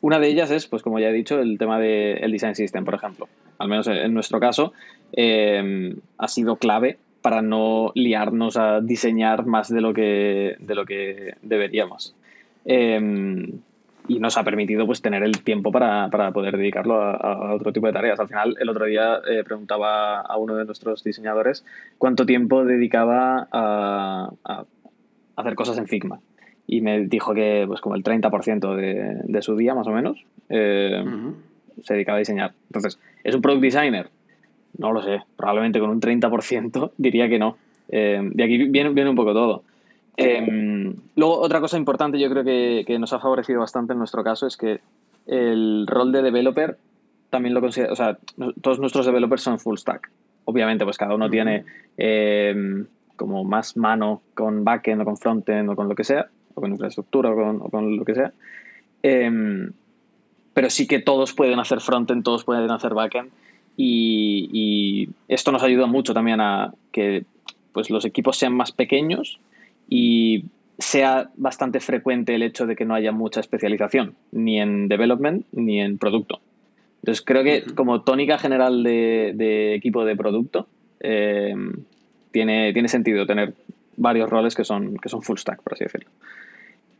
una 0.01 0.19
de 0.19 0.27
ellas 0.27 0.51
es, 0.51 0.67
pues 0.67 0.83
como 0.83 0.99
ya 0.99 1.09
he 1.09 1.13
dicho, 1.13 1.39
el 1.39 1.57
tema 1.57 1.79
del 1.79 2.31
design 2.31 2.55
system, 2.55 2.85
por 2.85 2.95
ejemplo. 2.95 3.27
Al 3.57 3.67
menos 3.67 3.87
en 3.87 4.13
nuestro 4.13 4.39
caso, 4.39 4.73
eh, 5.13 5.95
ha 6.17 6.27
sido 6.27 6.57
clave 6.57 6.97
para 7.21 7.41
no 7.41 7.91
liarnos 7.95 8.57
a 8.57 8.79
diseñar 8.81 9.45
más 9.45 9.69
de 9.69 9.81
lo 9.81 9.93
que, 9.93 10.55
de 10.59 10.75
lo 10.75 10.85
que 10.85 11.35
deberíamos. 11.41 12.15
Eh, 12.65 13.49
y 14.07 14.19
nos 14.19 14.37
ha 14.37 14.43
permitido 14.43 14.85
pues 14.85 15.01
tener 15.01 15.23
el 15.23 15.43
tiempo 15.43 15.71
para, 15.71 16.09
poder 16.31 16.57
dedicarlo 16.57 17.01
a, 17.01 17.53
otro 17.53 17.73
tipo 17.73 17.87
de 17.87 17.93
tareas. 17.93 18.19
Al 18.19 18.27
final, 18.27 18.55
el 18.59 18.69
otro 18.69 18.85
día 18.85 19.19
eh, 19.29 19.43
preguntaba 19.43 20.21
a 20.21 20.37
uno 20.37 20.55
de 20.55 20.65
nuestros 20.65 21.03
diseñadores 21.03 21.65
cuánto 21.97 22.25
tiempo 22.25 22.63
dedicaba 22.63 23.47
a, 23.51 24.31
hacer 25.35 25.55
cosas 25.55 25.77
en 25.77 25.87
Figma. 25.87 26.19
Y 26.67 26.81
me 26.81 27.05
dijo 27.05 27.33
que 27.33 27.63
pues 27.65 27.79
como 27.81 27.95
el 27.95 28.03
30% 28.03 28.75
de, 28.75 29.21
de 29.23 29.41
su 29.41 29.55
día, 29.55 29.73
más 29.73 29.87
o 29.87 29.91
menos, 29.91 30.23
se 30.49 31.93
dedicaba 31.93 32.17
a 32.17 32.19
diseñar. 32.19 32.53
Entonces, 32.67 32.99
¿es 33.23 33.35
un 33.35 33.41
product 33.41 33.61
designer? 33.61 34.09
No 34.77 34.91
lo 34.91 35.01
sé, 35.01 35.23
probablemente 35.35 35.79
con 35.79 35.89
un 35.89 36.01
30% 36.01 36.91
diría 36.97 37.29
que 37.29 37.39
no. 37.39 37.57
Eh, 37.89 38.19
de 38.21 38.43
aquí 38.43 38.57
viene, 38.57 38.89
viene 38.89 39.09
un 39.09 39.15
poco 39.15 39.33
todo. 39.33 39.63
Eh, 40.17 40.95
luego, 41.15 41.39
otra 41.39 41.59
cosa 41.59 41.77
importante 41.77 42.19
yo 42.19 42.29
creo 42.29 42.43
que, 42.43 42.83
que, 42.87 42.97
nos 42.97 43.13
ha 43.13 43.19
favorecido 43.19 43.59
bastante 43.59 43.93
en 43.93 43.99
nuestro 43.99 44.23
caso 44.23 44.47
es 44.47 44.57
que 44.57 44.79
el 45.27 45.85
rol 45.85 46.11
de 46.11 46.23
developer 46.23 46.77
también 47.29 47.53
lo 47.53 47.61
considera, 47.61 47.93
o 47.93 47.95
sea, 47.95 48.17
todos 48.61 48.79
nuestros 48.79 49.05
developers 49.05 49.43
son 49.43 49.59
full 49.59 49.77
stack. 49.77 50.09
Obviamente, 50.45 50.85
pues 50.85 50.97
cada 50.97 51.13
uno 51.13 51.29
tiene 51.29 51.65
eh, 51.97 52.85
como 53.15 53.43
más 53.43 53.77
mano 53.77 54.21
con 54.33 54.63
backend 54.63 55.01
o 55.01 55.05
con 55.05 55.17
frontend 55.17 55.69
o 55.69 55.75
con 55.75 55.87
lo 55.87 55.93
que 55.93 56.03
sea, 56.03 56.29
o 56.57 56.61
con 56.61 56.71
infraestructura 56.71 57.29
o 57.31 57.35
con, 57.35 57.61
o 57.61 57.69
con 57.69 57.95
lo 57.95 58.03
que 58.03 58.15
sea. 58.15 58.33
pero 59.01 60.69
sí 60.69 60.87
que 60.87 60.99
todos 60.99 61.33
pueden 61.33 61.59
hacer 61.59 61.81
frontend, 61.81 62.23
todos 62.23 62.43
pueden 62.43 62.71
hacer 62.71 62.93
backend 62.93 63.29
y, 63.77 65.09
esto 65.27 65.51
nos 65.51 65.61
ayuda 65.61 65.85
mucho 65.85 66.13
también 66.13 66.41
a 66.41 66.73
que 66.91 67.23
pues, 67.73 67.89
los 67.89 68.05
equipos 68.05 68.37
sean 68.37 68.55
más 68.55 68.71
pequeños 68.71 69.39
y 69.87 70.45
sea 70.79 71.29
bastante 71.35 71.79
frecuente 71.79 72.35
el 72.35 72.43
hecho 72.43 72.65
de 72.65 72.75
que 72.75 72.85
no 72.85 72.95
haya 72.95 73.11
mucha 73.11 73.39
especialización, 73.39 74.15
ni 74.31 74.59
en 74.59 74.87
development 74.87 75.45
ni 75.51 75.79
en 75.79 75.97
producto. 75.97 76.39
Entonces 77.01 77.23
creo 77.23 77.43
que 77.43 77.63
como 77.75 78.01
tónica 78.01 78.37
general 78.37 78.83
de, 78.83 79.75
equipo 79.75 80.05
de 80.05 80.15
producto, 80.15 80.67
eh, 80.99 81.55
tiene, 82.31 82.73
tiene 82.73 82.87
sentido 82.89 83.25
tener 83.25 83.53
varios 83.95 84.29
roles 84.29 84.55
que 84.55 84.63
son, 84.63 84.97
que 84.97 85.09
son 85.09 85.21
full 85.21 85.37
stack, 85.37 85.61
por 85.61 85.73
así 85.73 85.83
decirlo. 85.83 86.09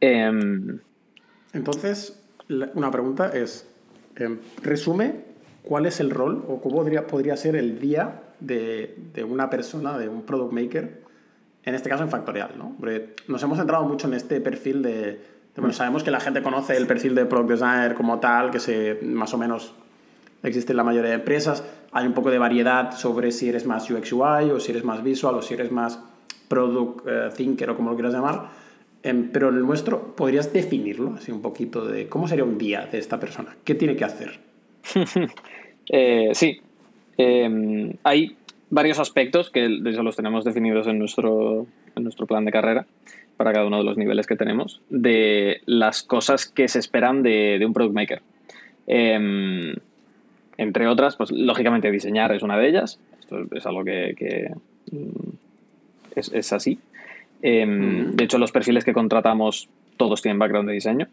Em, 0.02 0.80
Entonces, 1.54 2.20
una 2.76 2.92
pregunta 2.92 3.30
es, 3.30 3.68
em, 4.16 4.40
resume 4.62 5.16
cuál 5.64 5.86
es 5.86 6.00
el 6.00 6.12
rol 6.12 6.46
o 6.48 6.62
cómo 6.62 6.78
podría, 6.78 7.08
podría 7.08 7.36
ser 7.36 7.56
el 7.56 7.80
día 7.80 8.22
de, 8.40 8.96
de, 9.14 9.24
una 9.24 9.50
persona, 9.50 9.98
de 9.98 10.08
un 10.08 10.22
product 10.22 10.54
maker, 10.54 11.02
en 11.64 11.76
este 11.76 11.90
caso 11.90 12.04
en 12.04 12.10
Factorial, 12.10 12.52
¿no? 12.58 12.76
Porque 12.80 13.16
nos 13.28 13.42
hemos 13.44 13.58
centrado 13.58 13.84
mucho 13.86 14.08
en 14.08 14.14
este 14.14 14.40
perfil 14.40 14.82
de, 14.84 15.20
bueno, 15.58 15.74
sabemos 15.74 16.04
que 16.04 16.12
la 16.12 16.20
gente 16.20 16.44
conoce 16.44 16.78
el 16.78 16.86
perfil 16.86 17.16
de 17.16 17.26
product 17.26 17.50
designer 17.50 17.96
como 17.96 18.20
tal, 18.20 18.52
que 18.52 18.60
se, 18.60 19.00
más 19.02 19.34
o 19.34 19.38
menos 19.38 19.74
existe 20.44 20.74
en 20.74 20.78
la 20.78 20.84
mayoría 20.84 21.10
de 21.10 21.16
empresas. 21.16 21.64
Hay 21.92 22.06
un 22.06 22.14
poco 22.14 22.30
de 22.30 22.38
variedad 22.38 22.92
sobre 22.92 23.32
si 23.32 23.50
eres 23.50 23.66
más 23.66 23.90
UX 23.90 24.14
UI 24.14 24.52
o 24.52 24.60
si 24.60 24.72
eres 24.72 24.84
más 24.84 25.04
visual 25.04 25.36
o 25.36 25.42
si 25.42 25.56
eres 25.56 25.72
más 25.72 26.00
product 26.48 27.08
eh, 27.08 27.30
thinker 27.36 27.72
o 27.72 27.76
como 27.76 27.90
lo 27.90 27.96
quieras 27.96 28.14
llamar. 28.14 28.50
Em, 29.04 29.30
pero 29.32 29.50
el 29.50 29.62
nuestro, 29.62 30.16
¿podrías 30.16 30.52
definirlo 30.52 31.14
así 31.16 31.32
un 31.32 31.42
poquito 31.42 31.86
de 31.86 32.08
cómo 32.08 32.28
sería 32.28 32.44
un 32.44 32.58
día 32.58 32.88
de 32.92 32.98
esta 32.98 33.20
persona? 33.20 33.56
¿Qué 33.64 33.76
tiene 33.76 33.96
que 33.96 34.06
hacer? 34.06 34.40
Eh, 35.90 36.32
sí. 36.34 36.60
Em, 37.18 37.94
hay 38.04 38.36
varios 38.70 39.00
aspectos 39.00 39.50
que 39.50 39.62
de 39.62 39.90
hecho 39.90 40.04
los 40.04 40.18
tenemos 40.18 40.44
definidos 40.44 40.86
en 40.88 41.00
nuestro, 41.00 41.66
en 41.96 42.04
nuestro 42.04 42.28
plan 42.28 42.44
de 42.44 42.52
carrera 42.52 42.86
para 43.38 43.54
cada 43.54 43.68
uno 43.68 43.78
de 43.78 43.84
los 43.84 43.98
niveles 43.98 44.28
que 44.28 44.36
tenemos, 44.36 44.82
de 44.90 45.62
las 45.66 46.04
cosas 46.04 46.48
que 46.48 46.68
se 46.68 46.80
esperan 46.80 47.24
de, 47.24 47.64
un 47.66 47.72
product 47.72 47.94
maker. 47.94 48.22
Em, 48.88 49.76
entre 50.58 50.88
otras, 50.88 51.16
pues 51.16 51.32
lógicamente 51.32 51.92
diseñar 51.92 52.32
es 52.32 52.42
una 52.42 52.58
de 52.58 52.68
ellas. 52.68 53.00
Esto 53.20 53.46
es 53.52 53.66
algo 53.66 53.86
que, 53.86 54.52
mm, 54.92 55.30
es, 56.16 56.52
así. 56.52 56.80
Em, 57.42 58.12
de 58.12 58.24
hecho, 58.24 58.38
los 58.38 58.52
perfiles 58.52 58.84
que 58.84 58.94
contratamos 58.94 59.70
todos 59.98 60.22
tienen 60.22 60.40
background 60.40 60.70
de 60.70 60.74
diseño 60.74 61.08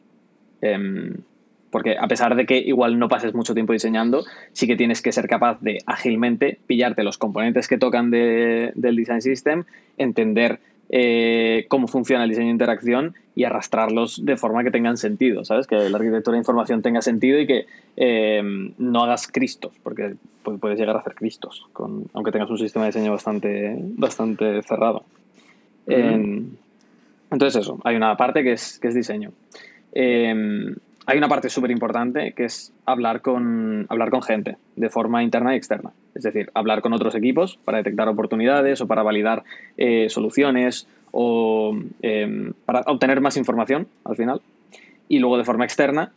porque 1.74 1.96
a 1.98 2.06
pesar 2.06 2.36
de 2.36 2.46
que 2.46 2.56
igual 2.56 3.00
no 3.00 3.08
pases 3.08 3.34
mucho 3.34 3.52
tiempo 3.52 3.72
diseñando, 3.72 4.22
sí 4.52 4.68
que 4.68 4.76
tienes 4.76 5.02
que 5.02 5.10
ser 5.10 5.26
capaz 5.26 5.60
de 5.60 5.78
ágilmente 5.86 6.60
pillarte 6.68 7.02
los 7.02 7.18
componentes 7.18 7.66
que 7.66 7.78
tocan 7.78 8.12
del 8.12 8.94
design 8.94 9.20
system, 9.20 9.64
entender 9.98 10.60
eh, 10.88 11.66
cómo 11.66 11.88
funciona 11.88 12.22
el 12.22 12.30
diseño 12.30 12.46
de 12.46 12.52
interacción 12.52 13.14
y 13.34 13.42
arrastrarlos 13.42 14.24
de 14.24 14.36
forma 14.36 14.62
que 14.62 14.70
tengan 14.70 14.96
sentido, 14.96 15.44
¿sabes? 15.44 15.66
Que 15.66 15.90
la 15.90 15.96
arquitectura 15.96 16.36
de 16.36 16.42
información 16.42 16.80
tenga 16.80 17.02
sentido 17.02 17.40
y 17.40 17.46
que 17.48 17.66
em, 17.96 18.74
no 18.78 19.02
hagas 19.02 19.26
cristos, 19.26 19.72
porque 19.82 20.14
puedes 20.60 20.78
llegar 20.78 20.94
a 20.94 21.00
hacer 21.00 21.16
cristos, 21.16 21.66
con, 21.72 22.04
aunque 22.12 22.30
tengas 22.30 22.50
un 22.50 22.58
sistema 22.58 22.84
de 22.84 22.90
diseño 22.90 23.10
bastante, 23.10 23.74
bastante 23.96 24.62
cerrado. 24.62 25.02
Entonces 25.86 27.62
eso, 27.62 27.78
hay 27.84 27.96
una 27.96 28.16
parte 28.16 28.42
que 28.42 28.52
es, 28.52 28.78
que 28.78 28.88
es 28.88 28.94
diseño. 28.94 29.32
Em, 29.92 30.74
hay 31.06 31.18
una 31.18 31.28
parte 31.28 31.50
súper 31.50 31.70
importante 31.70 32.32
que 32.32 32.44
es 32.44 32.72
hablar 32.86 33.20
con, 33.20 33.86
hablar 33.88 34.10
con 34.10 34.22
gente 34.22 34.56
de 34.76 34.88
forma 34.88 35.22
interna 35.22 35.54
y 35.54 35.58
externa. 35.58 35.90
Es 36.14 36.22
decir, 36.22 36.50
hablar 36.54 36.80
con 36.80 36.92
otros 36.92 37.14
equipos 37.14 37.58
para 37.64 37.78
detectar 37.78 38.08
oportunidades 38.08 38.80
o 38.80 38.86
para 38.86 39.02
validar 39.02 39.44
eh, 39.76 40.08
soluciones 40.08 40.88
o 41.10 41.76
em, 42.02 42.52
para 42.64 42.80
obtener 42.86 43.20
más 43.20 43.36
información 43.36 43.86
al 44.04 44.16
final. 44.16 44.40
Y 45.08 45.18
luego 45.18 45.36
de 45.36 45.44
forma 45.44 45.64
externa, 45.64 46.12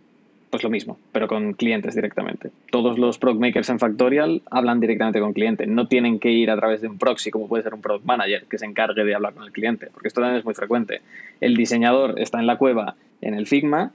pues 0.58 0.64
lo 0.64 0.72
mismo, 0.72 0.98
pero 1.12 1.28
con 1.28 1.54
clientes 1.54 1.94
directamente. 1.94 2.50
Todos 2.72 2.98
los 2.98 3.20
product 3.20 3.40
makers 3.40 3.70
en 3.70 3.78
Factorial 3.78 4.42
hablan 4.50 4.80
directamente 4.80 5.20
con 5.20 5.32
cliente. 5.32 5.68
No 5.68 5.88
tienen 5.88 6.18
que 6.18 6.32
ir 6.32 6.50
a 6.50 6.56
través 6.56 6.82
de 6.82 6.88
un 6.88 6.98
proxy, 6.98 7.30
como 7.30 7.48
puede 7.48 7.62
ser 7.62 7.76
un 7.76 7.82
product 7.82 8.06
manager, 8.06 8.46
que 8.50 8.58
se 8.58 8.66
encargue 8.66 9.04
de 9.04 9.14
hablar 9.14 9.36
con 9.36 9.44
el 9.44 9.52
cliente, 9.52 9.90
porque 9.94 10.08
esto 10.08 10.20
también 10.20 10.40
es 10.40 10.46
muy 10.46 10.56
frecuente. 10.56 11.02
El 11.42 11.56
diseñador 11.56 12.20
está 12.20 12.40
en 12.40 12.48
la 12.48 12.58
cueva 12.58 12.96
en 13.22 13.36
el 13.36 13.46
Figma 13.46 13.92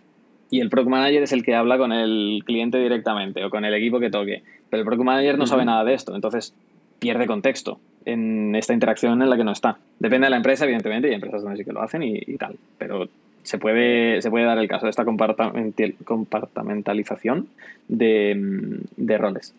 y 0.51 0.61
el 0.61 0.71
product 0.71 0.91
manager 0.91 1.25
es 1.25 1.33
el 1.33 1.43
que 1.43 1.57
habla 1.57 1.79
con 1.79 1.91
el 1.91 2.45
cliente 2.47 2.79
directamente 2.79 3.45
o 3.45 3.51
con 3.51 3.65
el 3.65 3.75
equipo 3.75 3.99
que 3.99 4.11
toque. 4.11 4.45
Pero 4.71 4.83
el 4.83 4.87
product 4.87 5.05
manager 5.05 5.39
no 5.39 5.49
sabe 5.49 5.65
nada 5.65 5.83
de 5.83 5.95
esto, 5.95 6.15
entonces 6.15 6.55
pierde 7.01 7.27
contexto 7.27 7.81
en 8.05 8.55
esta 8.55 8.73
interacción 8.73 9.21
en 9.21 9.31
la 9.31 9.37
que 9.37 9.43
no 9.43 9.51
está. 9.51 9.79
Depende 9.99 10.27
de 10.27 10.31
la 10.31 10.37
empresa, 10.37 10.63
evidentemente, 10.63 11.09
y 11.09 11.11
hay 11.11 11.17
empresas 11.17 11.43
donde 11.43 11.59
sí 11.59 11.65
que 11.65 11.73
lo 11.73 11.83
hacen 11.83 12.05
y, 12.05 12.23
y 12.25 12.37
tal, 12.37 12.55
pero 12.79 13.09
se 13.43 13.59
puede, 13.59 14.23
se 14.23 14.31
puede 14.31 14.45
dar 14.45 14.59
el 14.59 14.69
caso 14.69 14.87
de 14.87 14.91
esta 14.91 15.05
compartamentalización 15.05 17.49
de, 17.89 18.79
de 18.97 19.19
roles. 19.19 19.55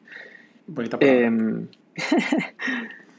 Em, 0.99 1.67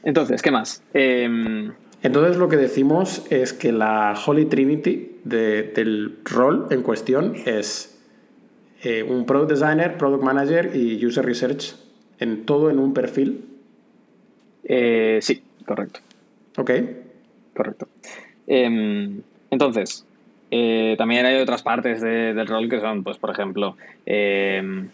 entonces, 0.03 0.41
¿qué 0.41 0.51
más? 0.51 0.83
Em, 0.93 1.71
entonces 2.01 2.37
lo 2.37 2.49
que 2.49 2.57
decimos 2.57 3.25
es 3.29 3.53
que 3.53 3.71
la 3.71 4.15
Holy 4.25 4.45
Trinity 4.45 5.19
del 5.23 6.17
rol 6.23 6.67
en 6.69 6.83
cuestión 6.83 7.35
es 7.45 7.99
eh, 8.83 9.03
un 9.03 9.25
Product 9.25 9.51
Designer, 9.51 9.97
Product 9.97 10.23
Manager 10.23 10.75
y 10.75 11.03
User 11.05 11.25
Research 11.25 11.75
en 12.19 12.45
todo 12.45 12.69
en 12.69 12.79
un 12.79 12.93
perfil. 12.93 13.45
Eh, 14.63 15.19
sí, 15.21 15.43
correcto. 15.65 15.99
Ok. 16.57 16.71
Correcto. 17.55 17.87
Em, 18.47 19.21
entonces, 19.49 20.05
eh, 20.57 20.95
también 20.97 21.25
hay 21.25 21.35
otras 21.41 21.63
partes 21.63 21.99
del 21.99 22.47
rol 22.47 22.69
que 22.69 22.79
son, 22.79 23.03
pues, 23.03 23.17
por 23.17 23.29
ejemplo, 23.29 23.75
em, 24.05 24.87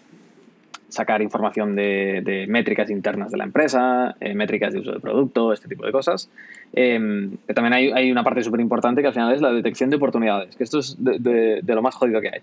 sacar 0.89 1.21
información 1.21 1.76
de, 1.76 2.45
métricas 2.50 2.89
internas 2.89 3.30
de 3.30 3.38
la 3.38 3.43
empresa, 3.43 4.15
eh, 4.19 4.34
métricas 4.34 4.74
de 4.74 4.80
uso 4.80 4.91
de 4.91 5.00
producto, 5.00 5.54
este 5.54 5.67
tipo 5.67 5.86
de 5.86 5.91
cosas. 5.91 6.32
También 6.74 7.74
hay, 7.74 8.12
una 8.12 8.24
parte 8.24 8.41
súper 8.41 8.60
importante 8.60 9.02
que 9.02 9.08
al 9.10 9.13
final 9.13 9.36
es 9.36 9.41
la 9.41 9.52
detección 9.52 9.91
de 9.91 9.97
oportunidades, 9.97 10.56
que 10.56 10.63
esto 10.63 10.80
es 10.80 10.95
de, 10.97 11.62
lo 11.63 11.82
más 11.84 11.93
jodido 11.93 12.21
que 12.21 12.30
hay. 12.30 12.41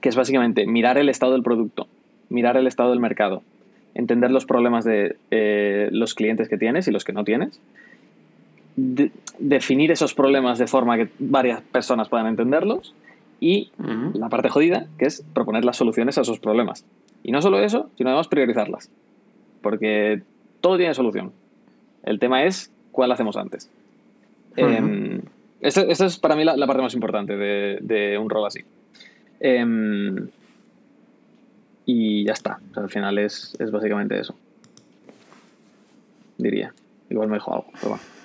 Que 0.00 0.08
es 0.08 0.16
básicamente 0.16 0.66
mirar 0.66 0.98
el 0.98 1.08
estado 1.08 1.30
del 1.32 1.44
producto, 1.44 1.86
mirar 2.28 2.56
el 2.56 2.66
estado 2.66 2.90
del 2.90 2.98
mercado, 2.98 3.44
entender 3.94 4.32
los 4.32 4.46
problemas 4.46 4.84
de 4.84 5.14
eh, 5.30 5.90
los 5.92 6.14
clientes 6.14 6.48
que 6.48 6.58
tienes 6.58 6.88
y 6.88 6.90
los 6.90 7.04
que 7.04 7.12
no 7.12 7.22
tienes 7.22 7.60
definir 9.38 9.90
esos 9.90 10.14
problemas 10.14 10.58
de 10.58 10.66
forma 10.66 10.96
que 10.96 11.08
varias 11.18 11.60
personas 11.62 12.08
puedan 12.08 12.26
entenderlos 12.26 12.94
y 13.40 13.70
la 14.14 14.28
parte 14.28 14.48
jodida, 14.48 14.86
que 14.98 15.06
es 15.06 15.24
proponer 15.32 15.64
las 15.64 15.76
soluciones 15.76 16.18
a 16.18 16.22
esos 16.22 16.38
problemas. 16.40 16.84
Y 17.22 17.32
no 17.32 17.42
solo 17.42 17.60
eso, 17.60 17.90
sino 17.96 18.10
además 18.10 18.28
priorizarlas. 18.28 18.90
Porque 19.62 20.22
todo 20.60 20.76
tiene 20.76 20.94
solución. 20.94 21.32
El 22.04 22.18
tema 22.18 22.44
es 22.44 22.72
cuál 22.92 23.12
hacemos 23.12 23.36
antes. 23.36 23.70
Uh 24.56 25.20
esta 25.60 26.06
es 26.06 26.18
para 26.18 26.36
mí 26.36 26.44
la, 26.44 26.54
parte 26.68 26.82
más 26.82 26.94
importante 26.94 27.36
de, 27.36 28.18
un 28.18 28.30
rol 28.30 28.46
así. 28.46 28.60
Em, 29.40 30.28
y 31.84 32.24
ya 32.24 32.32
está. 32.32 32.60
al 32.76 32.88
final 32.88 33.18
es, 33.18 33.56
es, 33.58 33.72
básicamente 33.72 34.20
eso. 34.20 34.36
Diría. 36.36 36.72
Igual 37.10 37.28
me 37.28 37.34
dejo 37.34 37.54
algo, 37.54 37.66
pero 37.74 37.88
bueno. 37.88 38.17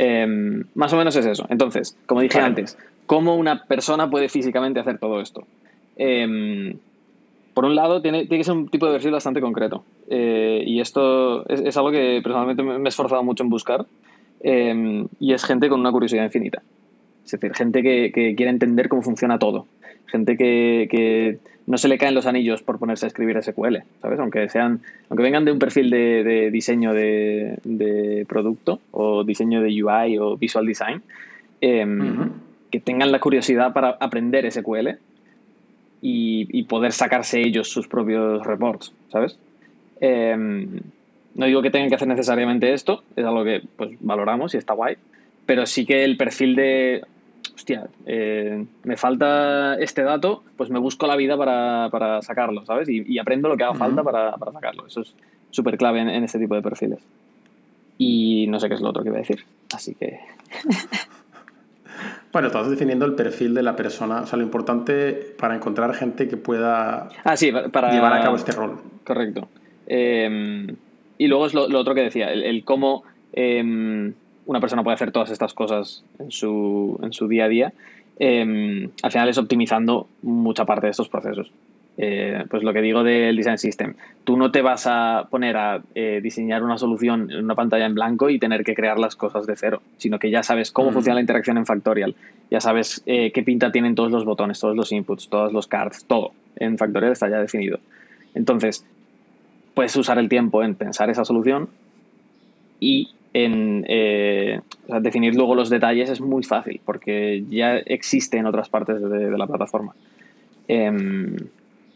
Em, 0.00 0.62
más 0.76 0.92
o 0.92 0.96
menos 0.96 1.16
es 1.16 1.26
eso. 1.26 1.44
Entonces, 1.50 1.98
como 2.06 2.20
dije 2.20 2.38
antes, 2.38 2.78
¿cómo 3.06 3.34
una 3.34 3.64
persona 3.64 4.08
puede 4.08 4.28
físicamente 4.28 4.78
hacer 4.78 4.98
todo 4.98 5.20
esto? 5.20 5.42
Em, 5.96 6.74
por 7.52 7.64
un 7.64 7.74
lado, 7.74 8.00
tiene, 8.00 8.20
tiene, 8.26 8.38
que 8.38 8.44
ser 8.44 8.54
un 8.54 8.68
tipo 8.68 8.86
de 8.86 8.92
perfil 8.92 9.10
bastante 9.10 9.40
concreto. 9.40 9.82
Eh, 10.08 10.62
y 10.64 10.80
esto 10.80 11.44
es, 11.48 11.76
algo 11.76 11.90
que 11.90 12.20
personalmente 12.22 12.62
me 12.62 12.76
he 12.76 12.88
esforzado 12.88 13.24
mucho 13.24 13.42
en 13.42 13.50
buscar. 13.50 13.86
Em, 14.40 15.08
y 15.18 15.32
es 15.32 15.44
gente 15.44 15.68
con 15.68 15.80
una 15.80 15.90
curiosidad 15.90 16.22
infinita. 16.22 16.62
Es 17.24 17.32
decir, 17.32 17.52
gente 17.54 17.82
que, 17.82 18.12
que 18.14 18.36
quiere 18.36 18.50
entender 18.50 18.88
cómo 18.88 19.02
funciona 19.02 19.40
todo. 19.40 19.66
Gente 20.08 20.36
que, 20.36 20.88
que 20.90 21.38
no 21.68 21.76
se 21.76 21.88
le 21.88 21.98
caen 21.98 22.14
los 22.14 22.24
anillos 22.24 22.62
por 22.62 22.78
ponerse 22.78 23.04
a 23.04 23.08
escribir 23.08 23.40
SQL, 23.42 23.76
¿sabes? 24.00 24.18
Aunque 24.18 24.48
sean, 24.48 24.80
aunque 25.10 25.22
vengan 25.22 25.44
de 25.44 25.52
un 25.52 25.58
perfil 25.58 25.90
de, 25.90 26.50
diseño 26.50 26.94
de, 26.94 28.24
producto 28.26 28.80
o 28.90 29.22
diseño 29.22 29.60
de 29.60 29.84
UI 29.84 30.16
o 30.16 30.38
visual 30.38 30.64
design, 30.64 31.02
em, 31.60 32.30
que 32.70 32.80
tengan 32.80 33.12
la 33.12 33.20
curiosidad 33.20 33.74
para 33.74 33.98
aprender 34.00 34.50
SQL 34.50 34.96
y, 36.00 36.62
poder 36.62 36.92
sacarse 36.92 37.42
ellos 37.42 37.68
sus 37.68 37.86
propios 37.86 38.46
reports, 38.46 38.94
¿sabes? 39.12 39.38
Em, 40.00 40.80
no 41.34 41.44
digo 41.44 41.60
que 41.60 41.70
tengan 41.70 41.90
que 41.90 41.96
hacer 41.96 42.08
necesariamente 42.08 42.72
esto, 42.72 43.04
es 43.14 43.26
algo 43.26 43.44
que 43.44 43.60
pues 43.76 43.90
valoramos 44.00 44.54
y 44.54 44.56
está 44.56 44.72
guay, 44.72 44.96
pero 45.44 45.66
sí 45.66 45.84
que 45.84 46.02
el 46.02 46.16
perfil 46.16 46.56
de 46.56 47.02
hostia, 47.58 47.88
eh, 48.06 48.64
me 48.84 48.96
falta 48.96 49.74
este 49.80 50.02
dato, 50.02 50.44
pues 50.56 50.70
me 50.70 50.78
busco 50.78 51.08
la 51.08 51.16
vida 51.16 51.36
para, 51.36 52.22
sacarlo, 52.22 52.64
¿sabes? 52.64 52.88
Y, 52.88 53.18
aprendo 53.18 53.48
lo 53.48 53.56
que 53.56 53.64
haga 53.64 53.74
falta 53.74 54.04
para, 54.04 54.36
sacarlo. 54.52 54.86
Eso 54.86 55.00
es 55.00 55.12
súper 55.50 55.76
clave 55.76 56.00
en, 56.00 56.22
este 56.22 56.38
tipo 56.38 56.54
de 56.54 56.62
perfiles. 56.62 57.00
Y 57.98 58.46
no 58.46 58.60
sé 58.60 58.68
qué 58.68 58.74
es 58.74 58.80
lo 58.80 58.90
otro 58.90 59.02
que 59.02 59.08
iba 59.08 59.18
a 59.18 59.22
decir, 59.22 59.44
así 59.74 59.96
que... 59.96 60.20
bueno, 62.32 62.46
estás 62.46 62.70
definiendo 62.70 63.04
el 63.06 63.16
perfil 63.16 63.54
de 63.54 63.64
la 63.64 63.74
persona, 63.74 64.20
o 64.20 64.26
sea, 64.26 64.38
lo 64.38 64.44
importante 64.44 65.34
para 65.36 65.56
encontrar 65.56 65.92
gente 65.94 66.28
que 66.28 66.36
pueda 66.36 67.08
ah, 67.24 67.36
sí, 67.36 67.50
para, 67.72 67.90
llevar 67.90 68.12
a 68.12 68.20
cabo 68.20 68.36
este 68.36 68.52
rol. 68.52 68.78
Correcto. 69.04 69.48
Em, 69.88 70.76
y 71.18 71.26
luego 71.26 71.46
es 71.46 71.54
lo, 71.54 71.64
otro 71.76 71.94
que 71.96 72.02
decía, 72.02 72.32
el, 72.32 72.62
cómo... 72.62 73.02
Em, 73.32 74.14
una 74.48 74.60
persona 74.60 74.82
puede 74.82 74.94
hacer 74.94 75.12
todas 75.12 75.30
estas 75.30 75.52
cosas 75.52 76.02
en 76.18 76.30
su, 76.30 76.98
en 77.02 77.12
su 77.12 77.28
día 77.28 77.44
a 77.44 77.48
día, 77.48 77.72
em, 78.18 78.88
al 79.02 79.12
final 79.12 79.28
es 79.28 79.36
optimizando 79.36 80.08
mucha 80.22 80.64
parte 80.64 80.86
de 80.86 80.92
estos 80.92 81.10
procesos. 81.10 81.52
Eh, 81.98 82.44
pues 82.48 82.62
lo 82.62 82.72
que 82.72 82.80
digo 82.80 83.02
del 83.02 83.36
Design 83.36 83.58
System, 83.58 83.94
tú 84.24 84.38
no 84.38 84.50
te 84.50 84.62
vas 84.62 84.86
a 84.86 85.26
poner 85.30 85.56
a 85.56 85.82
eh, 85.94 86.20
diseñar 86.22 86.62
una 86.62 86.78
solución 86.78 87.30
en 87.30 87.44
una 87.44 87.56
pantalla 87.56 87.84
en 87.84 87.94
blanco 87.94 88.30
y 88.30 88.38
tener 88.38 88.64
que 88.64 88.74
crear 88.74 88.98
las 88.98 89.16
cosas 89.16 89.46
de 89.46 89.54
cero, 89.54 89.82
sino 89.98 90.18
que 90.18 90.30
ya 90.30 90.42
sabes 90.42 90.70
cómo 90.70 90.92
funciona 90.92 91.16
la 91.16 91.20
interacción 91.20 91.58
en 91.58 91.66
Factorial, 91.66 92.14
ya 92.50 92.60
sabes 92.60 93.02
eh, 93.04 93.32
qué 93.32 93.42
pinta 93.42 93.70
tienen 93.70 93.96
todos 93.96 94.12
los 94.12 94.24
botones, 94.24 94.60
todos 94.60 94.76
los 94.76 94.92
inputs, 94.92 95.28
todos 95.28 95.52
los 95.52 95.66
cards, 95.66 96.04
todo 96.06 96.32
en 96.56 96.78
Factorial 96.78 97.12
está 97.12 97.28
ya 97.28 97.38
definido. 97.40 97.80
Entonces, 98.34 98.86
puedes 99.74 99.94
usar 99.96 100.18
el 100.18 100.30
tiempo 100.30 100.62
en 100.62 100.74
pensar 100.74 101.10
esa 101.10 101.24
solución 101.24 101.68
y 102.80 103.10
en 103.32 103.84
eh, 103.88 104.60
definir 105.00 105.34
luego 105.34 105.54
los 105.54 105.70
detalles 105.70 106.10
es 106.10 106.20
muy 106.20 106.42
fácil 106.42 106.80
porque 106.84 107.44
ya 107.48 107.76
existe 107.76 108.38
en 108.38 108.46
otras 108.46 108.68
partes 108.68 109.00
de, 109.00 109.30
la 109.36 109.46
plataforma. 109.46 109.94
Em, 110.66 111.36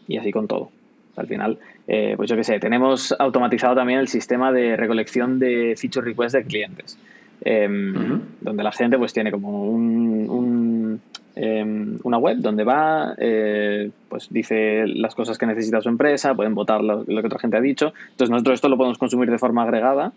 y 0.09 0.16
así 0.16 0.31
con 0.31 0.47
todo. 0.47 0.71
Al 1.16 1.27
final, 1.27 1.59
eh, 1.87 2.14
pues 2.16 2.31
yo 2.31 2.37
qué 2.37 2.45
sé, 2.45 2.59
tenemos 2.59 3.14
automatizado 3.18 3.75
también 3.75 3.99
el 3.99 4.09
sistema 4.09 4.53
de 4.53 4.77
recolección 4.77 5.38
de 5.38 5.75
feature 5.77 6.07
requests 6.07 6.33
de 6.33 6.45
clientes, 6.45 6.99
em, 7.45 8.21
donde 8.40 8.62
la 8.62 8.73
gente 8.73 8.97
pues 8.97 9.12
tiene 9.12 9.31
como 9.31 9.68
un, 9.68 11.01
em, 11.35 11.99
una 12.03 12.16
web 12.16 12.38
donde 12.38 12.64
va, 12.64 13.14
eh, 13.18 13.90
pues 14.09 14.29
dice 14.31 14.87
las 14.87 15.14
cosas 15.14 15.37
que 15.37 15.45
necesita 15.47 15.83
su 15.83 15.90
empresa, 15.90 16.35
pueden 16.35 16.55
votar 16.55 16.83
lo, 16.83 17.05
lo, 17.07 17.21
que 17.21 17.27
otra 17.27 17.38
gente 17.38 17.59
ha 17.59 17.61
dicho. 17.61 17.92
Entonces 18.11 18.31
nosotros 18.31 18.55
esto 18.55 18.68
lo 18.71 18.79
podemos 18.79 18.97
consumir 18.97 19.31
de 19.31 19.38
forma 19.38 19.64
agregada 19.64 20.12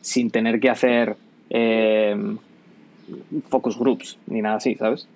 sin 0.00 0.30
tener 0.30 0.60
que 0.60 0.70
hacer 0.70 1.16
eh, 1.50 2.16
focus 3.48 3.78
groups 3.78 4.18
ni 4.26 4.42
nada 4.42 4.56
así, 4.56 4.74
¿sabes? 4.76 5.08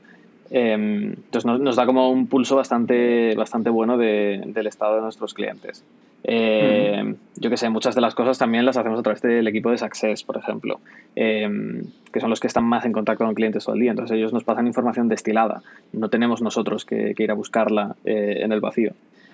Em, 0.50 1.12
entonces 1.12 1.44
nos, 1.44 1.76
da 1.76 1.86
como 1.86 2.10
un 2.10 2.26
pulso 2.26 2.56
bastante, 2.56 3.34
bastante 3.34 3.70
bueno 3.70 3.96
del 3.96 4.66
estado 4.66 4.96
de 4.96 5.02
nuestros 5.02 5.34
clientes. 5.34 5.84
Em, 6.22 7.16
yo 7.36 7.50
que 7.50 7.56
sé, 7.56 7.68
muchas 7.68 7.94
de 7.94 8.00
las 8.00 8.14
cosas 8.14 8.38
también 8.38 8.64
las 8.64 8.76
hacemos 8.76 8.98
a 8.98 9.02
través 9.02 9.20
del 9.20 9.46
equipo 9.46 9.70
de 9.70 9.78
Success, 9.78 10.22
por 10.22 10.36
ejemplo, 10.36 10.80
em, 11.16 11.82
que 12.12 12.20
son 12.20 12.30
los 12.30 12.40
que 12.40 12.46
están 12.46 12.64
más 12.64 12.84
en 12.84 12.92
contacto 12.92 13.24
con 13.24 13.34
clientes 13.34 13.64
todo 13.64 13.74
el 13.74 13.80
día. 13.80 13.90
Entonces 13.90 14.16
ellos 14.16 14.32
nos 14.32 14.44
pasan 14.44 14.66
información 14.66 15.08
destilada. 15.08 15.62
No 15.92 16.08
tenemos 16.08 16.40
nosotros 16.40 16.84
que, 16.84 17.14
ir 17.16 17.30
a 17.30 17.34
buscarla 17.34 17.96
eh, 18.04 18.40
en 18.42 18.52
el 18.52 18.60
vacío. 18.60 18.92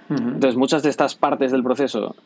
Entonces 0.09 0.57
muchas 0.57 0.83
de 0.83 0.91
estas 0.91 1.15
partes 1.15 1.53
del 1.53 1.63
proceso 1.63 2.17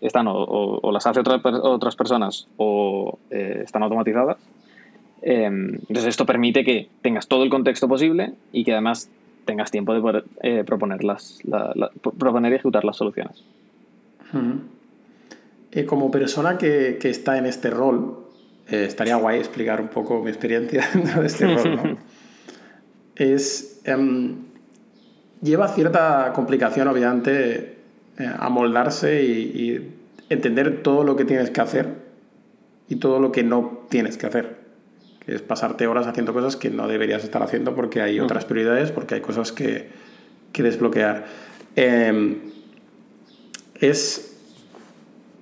están 0.00 0.26
o, 0.28 0.90
las 0.92 1.06
hace 1.06 1.20
otras 1.20 1.96
personas 1.96 2.48
o 2.56 3.18
eh, 3.30 3.62
están 3.64 3.82
automatizadas. 3.82 4.36
Em, 5.22 5.74
entonces 5.74 6.06
esto 6.06 6.26
permite 6.26 6.64
que 6.64 6.88
tengas 7.02 7.26
todo 7.26 7.42
el 7.42 7.50
contexto 7.50 7.88
posible 7.88 8.34
y 8.52 8.64
que 8.64 8.72
además 8.72 9.08
tengas 9.44 9.70
tiempo 9.70 9.94
de 9.94 10.00
poder 10.00 10.24
eh, 10.42 10.64
proponer, 10.64 11.04
las, 11.04 11.38
proponer 12.18 12.52
y 12.52 12.56
ejecutar 12.56 12.84
las 12.84 12.96
soluciones. 12.96 13.42
Eh, 15.72 15.84
como 15.84 16.10
persona 16.10 16.58
que, 16.58 16.98
que, 17.00 17.10
está 17.10 17.38
en 17.38 17.46
este 17.46 17.70
rol, 17.70 18.18
estaría 18.68 19.16
guay 19.16 19.38
explicar 19.38 19.80
un 19.80 19.88
poco 19.88 20.22
mi 20.22 20.30
experiencia 20.30 20.84
de 21.20 21.26
este 21.26 21.46
rol. 21.46 21.76
¿no? 21.76 21.98
es, 23.16 23.80
em, 23.84 24.34
lleva 25.42 25.68
cierta 25.68 26.32
complicación, 26.34 26.88
obviamente, 26.88 27.75
eh, 28.18 28.30
amoldarse 28.38 29.22
y, 29.22 29.30
y 29.30 29.94
entender 30.28 30.82
todo 30.82 31.04
lo 31.04 31.16
que 31.16 31.24
tienes 31.24 31.50
que 31.50 31.60
hacer 31.60 32.06
y 32.88 32.96
todo 32.96 33.20
lo 33.20 33.32
que 33.32 33.42
no 33.42 33.86
tienes 33.88 34.16
que 34.16 34.26
hacer. 34.26 34.56
Que 35.24 35.34
es 35.34 35.42
pasarte 35.42 35.86
horas 35.86 36.06
haciendo 36.06 36.32
cosas 36.32 36.56
que 36.56 36.70
no 36.70 36.86
deberías 36.88 37.24
estar 37.24 37.42
haciendo 37.42 37.74
porque 37.74 38.00
hay 38.00 38.20
otras 38.20 38.44
prioridades, 38.44 38.92
porque 38.92 39.16
hay 39.16 39.20
cosas 39.20 39.52
que, 39.52 39.88
que 40.52 40.62
desbloquear. 40.62 41.24
Em, 41.74 42.38
es. 43.80 44.36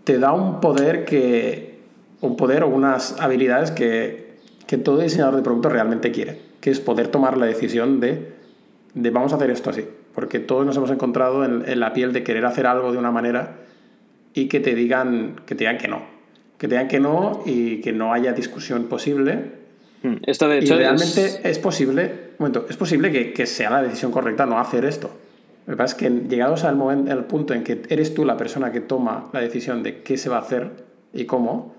Te 0.05 0.19
da 0.19 0.33
un 0.33 0.61
poder 0.61 1.05
que. 1.05 1.75
Un 2.21 2.37
poder 2.37 2.65
o 2.65 2.69
unas 2.69 3.21
habilidades 3.21 3.71
que, 3.71 4.39
que 4.67 4.79
todo 4.79 4.99
diseñador 4.99 5.37
de 5.37 5.43
producto 5.43 5.69
realmente 5.69 6.11
quiere. 6.11 6.41
Que 6.61 6.71
es 6.71 6.81
poder 6.81 7.09
tomar 7.09 7.37
la 7.37 7.45
decisión 7.45 8.01
de, 8.01 8.33
de 8.95 9.11
vamos 9.11 9.33
a 9.33 9.37
hacer 9.37 9.51
esto 9.51 9.69
así. 9.69 9.85
Porque 10.15 10.39
todos 10.39 10.65
nos 10.65 10.77
hemos 10.77 10.91
encontrado 10.91 11.45
en, 11.45 11.65
en 11.67 11.81
la 11.81 11.93
piel 11.93 12.13
de 12.13 12.23
querer 12.23 12.45
hacer 12.45 12.67
algo 12.67 12.93
de 12.93 12.99
una 12.99 13.11
manera 13.11 13.57
y 14.35 14.49
que 14.49 14.61
te 14.61 14.75
digan 14.75 15.37
que, 15.47 15.55
te 15.55 15.65
digan 15.65 15.79
que 15.79 15.89
no. 15.89 16.03
Que 16.59 16.69
te 16.69 16.75
digan 16.75 16.89
que 16.89 17.01
no 17.01 17.43
y 17.47 17.81
que 17.81 17.93
no 17.93 18.13
haya 18.13 18.33
discusión 18.33 18.85
posible. 18.85 19.53
Hmm, 20.03 20.17
esto 20.27 20.49
de 20.49 20.59
hecho 20.59 20.75
y 20.75 20.79
realmente 20.79 21.41
es, 21.45 21.59
posible, 21.59 22.33
momento, 22.39 22.67
es 22.69 22.77
posible 22.77 23.11
que, 23.11 23.33
que, 23.33 23.47
sea 23.47 23.71
la 23.71 23.83
decisión 23.83 24.13
correcta 24.13 24.45
no 24.45 24.59
hacer 24.59 24.85
esto. 24.85 25.11
Lo 25.67 25.73
que 25.73 25.77
pasa 25.79 25.95
es 25.97 26.03
que 26.03 26.11
llegados 26.29 26.65
al, 26.65 26.77
momento, 26.77 27.11
al 27.11 27.25
punto 27.25 27.55
en 27.55 27.65
que 27.65 27.83
eres 27.89 28.13
tú 28.13 28.25
la 28.25 28.37
persona 28.37 28.71
que 28.71 28.81
toma 28.81 29.31
la 29.33 29.41
decisión 29.41 29.83
de 29.83 30.03
qué 30.03 30.19
se 30.19 30.29
va 30.29 30.37
a 30.37 30.41
hacer 30.41 30.71
y 31.15 31.25
cómo, 31.25 31.75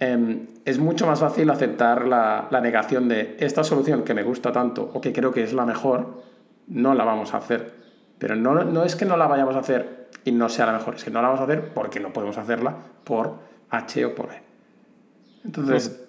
eh, 0.00 0.46
es 0.64 0.78
mucho 0.78 1.06
más 1.06 1.20
fácil 1.20 1.48
aceptar 1.48 2.06
la, 2.06 2.48
la, 2.50 2.60
negación 2.60 3.08
de 3.08 3.36
esta 3.38 3.64
solución 3.64 4.02
que 4.02 4.12
me 4.12 4.24
gusta 4.24 4.52
tanto 4.52 4.90
o 4.92 5.00
que 5.00 5.12
creo 5.12 5.32
que 5.32 5.42
es 5.42 5.54
la 5.54 5.64
mejor, 5.64 6.22
no 6.66 6.94
la 6.94 7.04
vamos 7.04 7.34
a 7.34 7.38
hacer. 7.38 7.72
Pero 8.18 8.36
no, 8.36 8.64
no 8.64 8.84
es 8.84 8.96
que 8.96 9.04
no 9.04 9.16
la 9.16 9.26
vayamos 9.26 9.56
a 9.56 9.60
hacer 9.60 10.08
y 10.24 10.32
no 10.32 10.48
sea 10.48 10.66
la 10.66 10.72
mejor. 10.72 10.94
Es 10.94 11.04
que 11.04 11.10
no 11.10 11.20
la 11.20 11.28
vamos 11.28 11.40
a 11.40 11.44
hacer 11.44 11.72
porque 11.74 12.00
no 12.00 12.12
podemos 12.12 12.38
hacerla 12.38 12.76
por 13.04 13.38
H 13.70 14.04
o 14.04 14.14
por 14.14 14.32
E. 14.32 14.42
Entonces, 15.44 16.00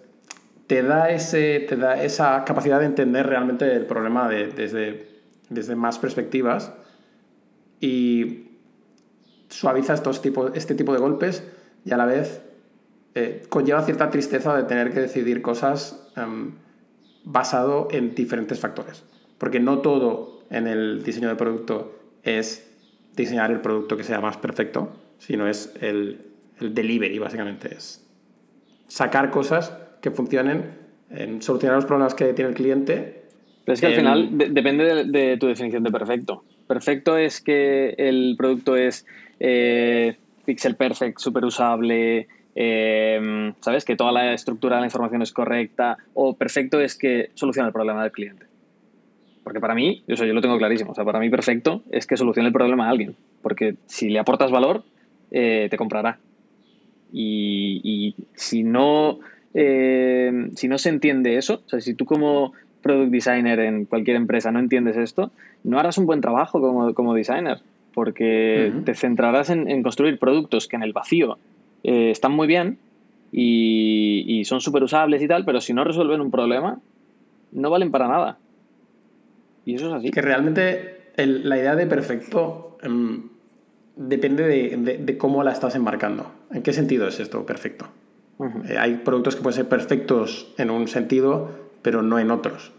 te, 0.67 0.81
da 0.81 1.09
ese, 1.09 1.59
te 1.67 1.75
da 1.75 2.01
esa 2.01 2.45
capacidad 2.45 2.79
de 2.79 2.85
entender 2.85 3.27
realmente 3.27 3.71
el 3.73 3.85
problema 3.85 4.29
de, 4.29 4.47
desde, 4.47 5.21
desde 5.49 5.75
más 5.75 5.99
perspectivas 5.99 6.71
y 7.81 8.51
suaviza 9.49 9.93
estos 9.93 10.21
tipos, 10.21 10.51
este 10.55 10.75
tipo 10.75 10.93
de 10.93 10.99
golpes 10.99 11.43
y 11.83 11.91
a 11.91 11.97
la 11.97 12.05
vez 12.05 12.41
eh, 13.13 13.43
conlleva 13.49 13.81
cierta 13.83 14.09
tristeza 14.09 14.55
de 14.55 14.63
tener 14.63 14.91
que 14.91 15.01
decidir 15.01 15.41
cosas 15.41 16.09
um, 16.17 16.53
basado 17.23 17.87
en 17.91 18.15
diferentes 18.15 18.59
factores. 18.59 19.03
Porque 19.37 19.59
no 19.59 19.79
todo 19.79 20.34
en 20.49 20.67
el 20.67 21.03
diseño 21.03 21.29
de 21.29 21.35
producto 21.35 21.99
es 22.23 22.71
diseñar 23.15 23.51
el 23.51 23.61
producto 23.61 23.97
que 23.97 24.03
sea 24.03 24.19
más 24.19 24.37
perfecto, 24.37 24.91
sino 25.17 25.47
es 25.47 25.73
el, 25.81 26.21
el 26.59 26.73
delivery, 26.73 27.19
básicamente. 27.19 27.73
Es 27.75 28.05
sacar 28.87 29.31
cosas 29.31 29.77
que 30.01 30.11
funcionen, 30.11 30.65
en 31.09 31.41
solucionar 31.41 31.77
los 31.77 31.85
problemas 31.85 32.13
que 32.13 32.33
tiene 32.33 32.49
el 32.49 32.55
cliente. 32.55 33.23
Pero 33.63 33.73
es 33.73 33.81
que 33.81 33.87
al 33.87 33.95
final 33.95 34.29
depende 34.31 35.05
de, 35.05 35.37
tu 35.37 35.47
definición 35.47 35.83
de 35.83 35.91
perfecto. 35.91 36.43
Perfecto 36.67 37.17
es 37.17 37.41
que 37.41 37.95
el 37.97 38.35
producto 38.37 38.75
es 38.75 39.05
eh, 39.39 40.17
pixel 40.45 40.75
perfect, 40.75 41.19
super 41.19 41.43
usable, 41.45 42.27
eh, 42.53 43.53
¿sabes? 43.61 43.85
Que 43.85 43.95
toda 43.95 44.11
la 44.11 44.33
estructura 44.33 44.75
de 44.75 44.81
la 44.81 44.87
información 44.87 45.21
es 45.21 45.31
correcta. 45.31 45.97
O 46.13 46.35
perfecto 46.35 46.79
es 46.79 46.95
que 46.95 47.31
soluciona 47.33 47.67
el 47.67 47.73
problema 47.73 48.03
del 48.03 48.11
cliente. 48.11 48.45
Porque 49.45 49.59
para 49.59 49.75
mí, 49.75 50.01
eso 50.07 50.25
yo 50.25 50.33
lo 50.33 50.41
tengo 50.41 50.57
clarísimo, 50.57 50.91
o 50.91 50.95
sea, 50.95 51.05
para 51.05 51.19
mí 51.19 51.29
perfecto 51.29 51.83
es 51.91 52.07
que 52.07 52.17
solucione 52.17 52.47
el 52.47 52.53
problema 52.53 52.87
a 52.87 52.89
alguien. 52.89 53.15
Porque 53.43 53.75
si 53.85 54.09
le 54.09 54.17
aportas 54.17 54.49
valor, 54.49 54.83
eh, 55.29 55.67
te 55.69 55.77
comprará. 55.77 56.17
Y, 57.13 58.15
si, 58.33 58.63
no, 58.63 59.19
eh, 59.53 60.49
si 60.55 60.67
no 60.67 60.79
se 60.79 60.89
entiende 60.89 61.37
eso, 61.37 61.61
o 61.63 61.69
sea, 61.69 61.79
si 61.79 61.93
tú 61.93 62.05
como 62.05 62.53
product 62.81 63.11
designer 63.11 63.59
en 63.59 63.85
cualquier 63.85 64.15
empresa 64.15 64.51
no 64.51 64.57
entiendes 64.57 64.97
esto, 64.97 65.31
no 65.63 65.77
harás 65.77 65.99
un 65.99 66.07
buen 66.07 66.21
trabajo 66.21 66.59
como, 66.59 66.95
como 66.95 67.13
designer, 67.13 67.59
porque 67.93 68.73
te 68.83 68.95
centrarás 68.95 69.51
en, 69.51 69.83
construir 69.83 70.17
productos 70.17 70.67
que 70.67 70.75
en 70.75 70.81
el 70.81 70.91
vacío 70.91 71.37
eh, 71.83 72.09
están 72.09 72.31
muy 72.31 72.47
bien 72.47 72.79
y, 73.31 74.25
y 74.27 74.45
son 74.45 74.59
súper 74.59 74.81
usables 74.81 75.21
y 75.21 75.27
tal, 75.27 75.45
pero 75.45 75.61
si 75.61 75.71
no 75.71 75.83
resuelven 75.83 76.19
un 76.19 76.31
problema, 76.31 76.79
no 77.51 77.69
valen 77.69 77.91
para 77.91 78.07
nada. 78.07 78.39
Y 79.65 79.75
eso 79.75 79.87
es 79.87 79.93
así. 79.93 80.11
Que 80.11 80.21
realmente 80.21 81.11
la 81.17 81.57
idea 81.57 81.75
de 81.75 81.87
perfecto 81.87 82.77
em, 82.81 83.29
depende 83.95 84.43
de, 84.45 85.17
cómo 85.17 85.43
la 85.43 85.51
estás 85.51 85.75
enmarcando. 85.75 86.31
¿En 86.51 86.61
qué 86.61 86.71
sentido 86.71 87.07
es 87.07 87.19
esto 87.19 87.45
perfecto? 87.45 87.87
Eh, 88.67 88.77
hay 88.77 88.97
productos 88.97 89.35
que 89.35 89.41
pueden 89.41 89.55
ser 89.55 89.67
perfectos 89.67 90.53
en 90.57 90.69
un 90.69 90.87
sentido, 90.87 91.49
pero 91.81 92.01
no 92.01 92.19
en 92.19 92.31
otros. 92.31 92.73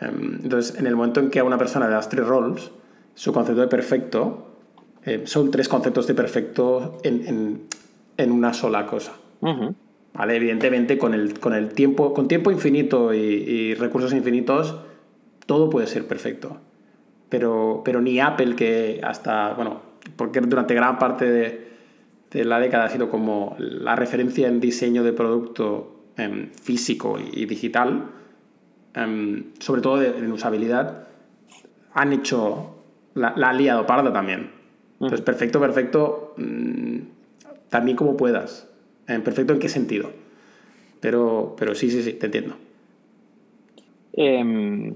Em, 0.00 0.38
entonces, 0.42 0.78
en 0.78 0.86
el 0.86 0.94
momento 0.94 1.20
en 1.20 1.30
que 1.30 1.40
a 1.40 1.44
una 1.44 1.58
persona 1.58 1.86
le 1.86 1.92
das 1.92 2.08
tres 2.08 2.26
roles, 2.26 2.70
su 3.14 3.32
concepto 3.32 3.60
de 3.60 3.68
perfecto 3.68 4.48
eh, 5.04 5.22
son 5.24 5.50
tres 5.50 5.68
conceptos 5.68 6.06
de 6.06 6.14
perfecto 6.14 6.98
en, 7.02 7.68
una 8.30 8.54
sola 8.54 8.86
cosa. 8.86 9.14
¿Vale? 9.40 10.36
Evidentemente, 10.36 10.96
con 10.98 11.14
el, 11.14 11.40
con 11.40 11.54
el 11.54 11.70
tiempo, 11.70 12.14
con 12.14 12.28
tiempo 12.28 12.52
infinito 12.52 13.12
y 13.12 13.74
recursos 13.74 14.12
infinitos, 14.12 14.76
todo 15.46 15.70
puede 15.70 15.86
ser 15.86 16.06
perfecto. 16.06 16.58
Pero, 17.28 17.82
pero 17.84 18.00
ni 18.00 18.20
Apple, 18.20 18.54
que 18.54 19.00
hasta, 19.02 19.54
bueno, 19.54 19.80
porque 20.16 20.40
durante 20.40 20.74
gran 20.74 20.98
parte 20.98 21.30
de, 22.30 22.44
la 22.44 22.60
década 22.60 22.84
ha 22.84 22.88
sido 22.88 23.10
como 23.10 23.56
la 23.58 23.96
referencia 23.96 24.48
en 24.48 24.60
diseño 24.60 25.02
de 25.02 25.12
producto 25.12 26.04
em, 26.16 26.50
físico 26.50 27.18
y, 27.18 27.46
digital, 27.46 28.10
em, 28.94 29.52
sobre 29.58 29.82
todo 29.82 30.02
en 30.02 30.30
usabilidad, 30.32 31.08
han 31.94 32.12
hecho, 32.12 32.74
la, 33.14 33.34
la 33.36 33.52
liado 33.52 33.86
parda 33.86 34.12
también. 34.12 34.50
Entonces, 34.94 35.20
perfecto, 35.22 35.60
perfecto, 35.60 36.34
mm, 36.36 36.98
también 37.68 37.96
como 37.96 38.16
puedas. 38.16 38.68
¿Perfecto 39.06 39.52
en 39.52 39.58
qué 39.58 39.68
sentido? 39.68 40.10
Pero, 41.00 41.54
pero 41.58 41.74
sí, 41.74 41.90
sí, 41.90 42.02
sí, 42.02 42.12
te 42.14 42.26
entiendo. 42.26 42.56
Eh, 44.14 44.94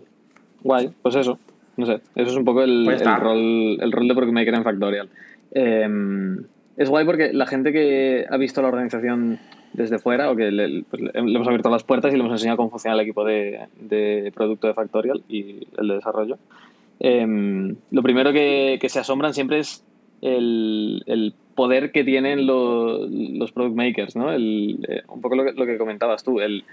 Guay, 0.62 0.90
pues 1.03 1.14
eso. 1.16 1.38
No 1.77 1.85
sé, 1.85 2.01
eso 2.14 2.31
es 2.31 2.37
un 2.37 2.45
poco 2.45 2.62
el, 2.62 2.85
pues 2.85 3.05
rol, 3.05 3.79
el 3.81 3.92
rol 3.92 4.09
de 4.09 4.14
Product 4.14 4.33
Maker 4.33 4.55
en 4.55 4.64
Factorial. 4.64 5.09
Em, 5.53 6.38
es 6.77 6.88
guay 6.88 7.05
porque 7.05 7.33
la 7.33 7.47
gente 7.47 7.73
que 7.73 8.25
ha 8.29 8.37
visto 8.38 8.62
la 8.62 8.69
organización 8.69 9.38
desde 9.75 9.99
fuera 9.99 10.31
o 10.31 10.37
que 10.37 10.51
le, 10.51 10.85
pues, 10.88 11.03
le, 11.03 11.11
hemos 11.14 11.47
abierto 11.47 11.69
las 11.69 11.85
puertas 11.85 12.12
y 12.12 12.16
le 12.16 12.23
hemos 12.23 12.33
enseñado 12.33 12.57
cómo 12.57 12.71
funciona 12.71 12.95
el 12.95 13.03
equipo 13.03 13.25
de, 13.25 13.66
de 13.79 14.33
producto 14.35 14.66
de 14.66 14.75
Factorial 14.75 15.23
y 15.29 15.66
el 15.77 15.88
de 15.88 15.95
desarrollo. 15.95 16.38
Em, 16.99 17.77
lo 17.90 18.03
primero 18.03 18.33
que, 18.33 18.79
que, 18.81 18.88
se 18.88 19.01
asombran 19.01 19.35
siempre 19.35 19.59
es 19.59 19.85
el, 20.23 21.03
el 21.07 21.35
poder 21.55 21.92
que 21.92 22.05
tienen 22.05 22.47
los, 22.47 23.11
los 23.11 23.53
product 23.53 23.77
makers, 23.77 24.16
¿no? 24.16 24.33
El, 24.33 24.79
eh, 24.88 25.03
un 25.09 25.21
poco 25.21 25.37
lo 25.37 25.45
que, 25.45 25.53
lo 25.53 25.66
que 25.66 25.77
comentabas 25.77 26.25
tú, 26.25 26.40
el, 26.40 26.64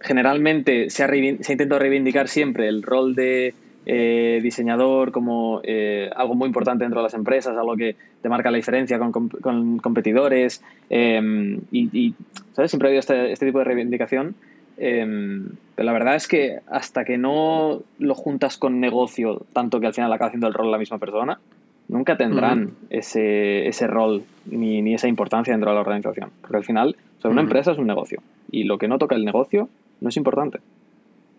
generalmente 0.00 0.90
se 0.90 1.04
ha, 1.04 1.08
se 1.08 1.52
intentado 1.52 1.78
reivindicar 1.78 2.28
siempre 2.28 2.68
el 2.68 2.82
rol 2.82 3.14
de 3.14 3.54
eh, 3.90 4.40
diseñador 4.42 5.12
como 5.12 5.60
eh, 5.64 6.10
algo 6.14 6.34
muy 6.34 6.46
importante 6.46 6.84
dentro 6.84 7.00
de 7.00 7.04
las 7.04 7.14
empresas, 7.14 7.56
algo 7.56 7.74
que 7.74 7.96
te 8.20 8.28
marca 8.28 8.50
la 8.50 8.58
diferencia 8.58 8.98
con, 8.98 9.78
competidores. 9.78 10.62
Em, 10.90 11.60
y, 11.72 12.14
¿sabes? 12.52 12.70
Siempre 12.70 12.88
ha 12.88 12.90
habido 12.90 13.00
este, 13.00 13.32
este 13.32 13.46
tipo 13.46 13.60
de 13.60 13.64
reivindicación. 13.64 14.34
Em, 14.76 15.48
pero 15.74 15.86
la 15.86 15.92
verdad 15.92 16.16
es 16.16 16.28
que 16.28 16.58
hasta 16.68 17.04
que 17.04 17.16
no 17.16 17.80
lo 17.98 18.14
juntas 18.14 18.58
con 18.58 18.78
negocio, 18.78 19.46
tanto 19.52 19.80
que 19.80 19.86
al 19.86 19.94
final 19.94 20.12
acaba 20.12 20.28
haciendo 20.28 20.48
el 20.48 20.54
rol 20.54 20.70
la 20.70 20.78
misma 20.78 20.98
persona, 20.98 21.40
nunca 21.88 22.18
tendrán 22.18 22.72
ese, 22.90 23.66
ese, 23.66 23.86
rol 23.86 24.22
ni, 24.44 24.82
ni, 24.82 24.94
esa 24.94 25.08
importancia 25.08 25.54
dentro 25.54 25.70
de 25.70 25.76
la 25.76 25.80
organización. 25.80 26.30
Porque 26.42 26.58
al 26.58 26.64
final, 26.64 26.96
una 27.24 27.40
empresa 27.40 27.72
es 27.72 27.78
un 27.78 27.86
negocio. 27.86 28.20
Y 28.50 28.64
lo 28.64 28.76
que 28.76 28.86
no 28.86 28.98
toca 28.98 29.16
el 29.16 29.24
negocio 29.24 29.70
no 30.00 30.08
es 30.08 30.16
importante. 30.16 30.60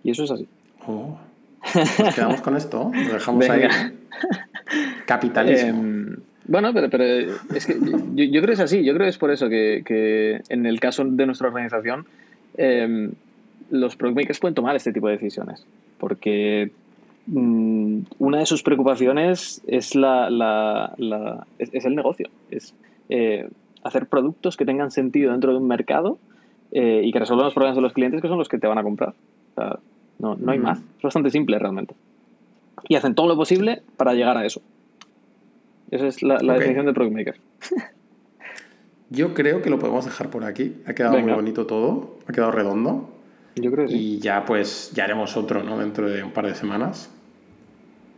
Y 0.04 0.12
eso 0.12 0.24
es 0.24 0.32
así. 0.32 0.48
Oh. 0.88 1.17
Nos 1.76 2.15
quedamos 2.15 2.41
con 2.41 2.56
esto, 2.56 2.91
lo 2.93 3.13
dejamos 3.13 3.50
ahí. 3.50 3.67
Capitalismo. 5.06 5.69
Em, 5.69 6.15
bueno, 6.48 6.74
pero, 6.74 6.89
pero, 6.89 7.04
es 7.54 7.65
que 7.65 7.74
yo, 7.80 8.24
yo, 8.24 8.41
creo 8.41 8.48
que 8.48 8.54
es 8.54 8.60
así. 8.60 8.84
Yo 8.84 8.93
creo 8.93 9.06
que 9.06 9.10
es 9.10 9.17
por 9.17 9.32
eso 9.32 9.50
que, 9.50 9.84
que 9.86 10.41
en 10.50 10.65
el 10.65 10.80
caso 10.80 11.04
de 11.06 11.26
nuestra 11.26 11.48
organización, 11.48 12.06
eh, 12.58 13.12
los 13.69 13.95
product 13.95 14.17
makers 14.17 14.39
pueden 14.39 14.56
tomar 14.56 14.76
este 14.76 14.91
tipo 14.91 15.08
de 15.08 15.13
decisiones. 15.13 15.65
Porque 16.00 16.72
mm, 17.28 18.00
una 18.19 18.39
de 18.39 18.45
sus 18.45 18.63
preocupaciones 18.63 19.62
es, 19.67 19.95
la, 19.95 20.30
la, 20.30 20.93
la 20.98 21.45
es, 21.60 21.86
el 21.86 21.95
negocio. 21.95 22.30
Es 22.50 22.74
eh, 23.10 23.48
hacer 23.84 24.08
productos 24.08 24.58
que 24.58 24.65
tengan 24.65 24.91
sentido 24.91 25.32
dentro 25.32 25.52
de 25.52 25.58
un 25.58 25.67
mercado 25.67 26.17
eh, 26.72 27.02
y 27.04 27.12
que 27.12 27.20
resuelvan 27.20 27.46
los 27.46 27.54
problemas 27.54 27.76
de 27.76 27.82
los 27.82 27.94
clientes 27.94 28.22
que 28.22 28.28
son 28.28 28.38
los 28.38 28.48
que 28.48 28.58
te 28.58 28.68
van 28.68 28.78
a 28.78 28.84
comprar. 28.84 29.10
O 29.10 29.56
sea, 29.56 29.80
no, 30.20 30.36
no 30.36 30.52
hay 30.52 30.60
más. 30.60 30.80
Es 30.80 31.04
bastante 31.04 31.30
simple 31.30 31.58
realmente. 31.58 31.96
y 32.88 32.96
hacen 32.96 33.16
todo 33.16 33.28
lo 33.28 33.36
posible 33.36 33.82
para 33.98 34.14
llegar 34.14 34.38
a 34.38 34.46
eso. 34.46 34.62
Esa 35.92 36.08
es 36.08 36.22
la, 36.22 36.38
definición 36.38 36.86
de 36.86 36.94
Product 36.94 37.16
Maker. 37.16 37.36
Yo 39.10 39.34
creo 39.34 39.62
que 39.62 39.72
lo 39.72 39.80
podemos 39.80 40.06
dejar 40.06 40.30
por 40.30 40.44
aquí. 40.44 40.76
Ha 40.86 40.94
quedado 40.94 41.20
muy 41.20 41.32
bonito 41.32 41.66
todo, 41.66 42.18
ha 42.28 42.32
quedado 42.32 42.52
redondo. 42.52 43.10
Yo 43.56 43.72
creo 43.72 43.88
que 43.88 43.94
sí. 43.94 43.98
Y 43.98 44.20
ya 44.20 44.46
pues 44.46 44.92
ya 44.94 45.06
haremos 45.06 45.36
otro, 45.36 45.64
¿no? 45.64 45.80
Dentro 45.80 46.08
de 46.08 46.24
un 46.24 46.32
par 46.32 46.46
de 46.46 46.54
semanas. 46.54 47.10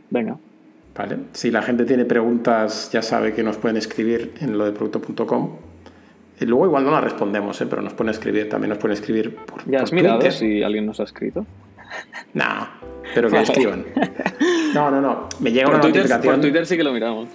Venga. 0.10 0.38
Vale. 0.94 1.18
Si 1.32 1.50
la 1.50 1.62
gente 1.62 1.86
tiene 1.86 2.04
preguntas, 2.04 2.92
ya 2.92 3.02
sabe 3.02 3.34
que 3.34 3.42
nos 3.42 3.58
pueden 3.58 3.78
escribir 3.78 4.34
en 4.42 4.58
lo 4.58 4.66
de 4.66 4.74
producto.com. 4.74 5.52
Y 6.42 6.46
luego 6.46 6.66
igual 6.66 6.84
no 6.84 6.92
las 6.92 7.04
respondemos, 7.04 7.62
¿eh? 7.62 7.68
pero 7.70 7.84
nos 7.84 7.94
pueden 7.94 8.10
escribir, 8.10 8.50
también 8.50 8.70
nos 8.70 8.80
pueden 8.80 8.98
escribir 8.98 9.36
por 9.36 9.64
¿Ya 9.70 9.84
has 9.84 9.94
mirado 9.94 10.20
si 10.32 10.64
alguien 10.64 10.88
nos 10.88 11.00
ha 11.00 11.04
escrito? 11.04 11.46
No, 12.34 12.46
pero 13.14 13.30
que 13.30 13.42
escriban. 13.42 13.86
No, 14.74 14.90
no, 14.90 15.02
no. 15.02 15.28
Me 15.42 15.52
llega 15.52 15.68
una 15.68 15.80
notificación. 15.80 16.36
Por 16.36 16.42
Twitter 16.42 16.66
sí 16.66 16.78
que 16.78 16.84
lo 16.84 16.94
miramos. 16.94 17.28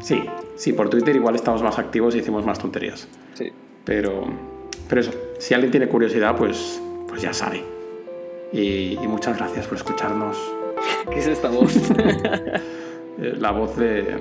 Sí, 0.00 0.22
sí, 0.54 0.72
por 0.72 0.88
Twitter 0.88 1.14
igual 1.14 1.34
estamos 1.34 1.62
más 1.62 1.78
activos 1.78 2.14
y 2.14 2.20
hicimos 2.20 2.46
más 2.46 2.58
tonterías. 2.58 3.06
Sí. 3.34 3.52
Pero, 3.84 4.24
pero 4.88 5.02
eso, 5.02 5.12
si 5.38 5.52
alguien 5.52 5.70
tiene 5.70 5.88
curiosidad, 5.88 6.34
pues, 6.34 6.80
pues 7.06 7.20
ya 7.20 7.34
sabe. 7.34 7.62
Y, 8.50 8.96
muchas 9.06 9.36
gracias 9.36 9.66
por 9.66 9.76
escucharnos. 9.76 10.38
¿Qué 11.10 11.18
es 11.18 11.26
esta 11.26 11.50
voz? 11.50 11.74
Eh, 13.18 13.32
la 13.38 13.50
voz 13.50 13.74
de, 13.78 14.14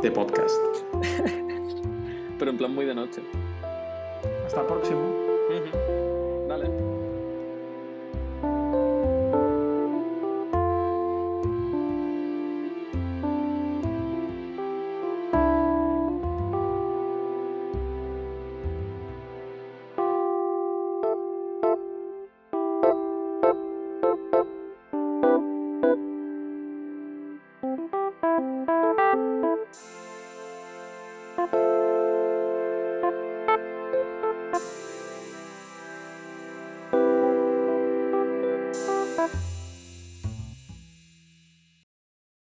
de 0.00 0.10
podcast. 0.12 0.56
Pero 2.42 2.50
en 2.50 2.58
plan 2.58 2.74
muy 2.74 2.84
de 2.84 2.92
noche. 2.92 3.22
Hasta 4.44 4.62
el 4.62 4.66
próximo. 4.66 5.21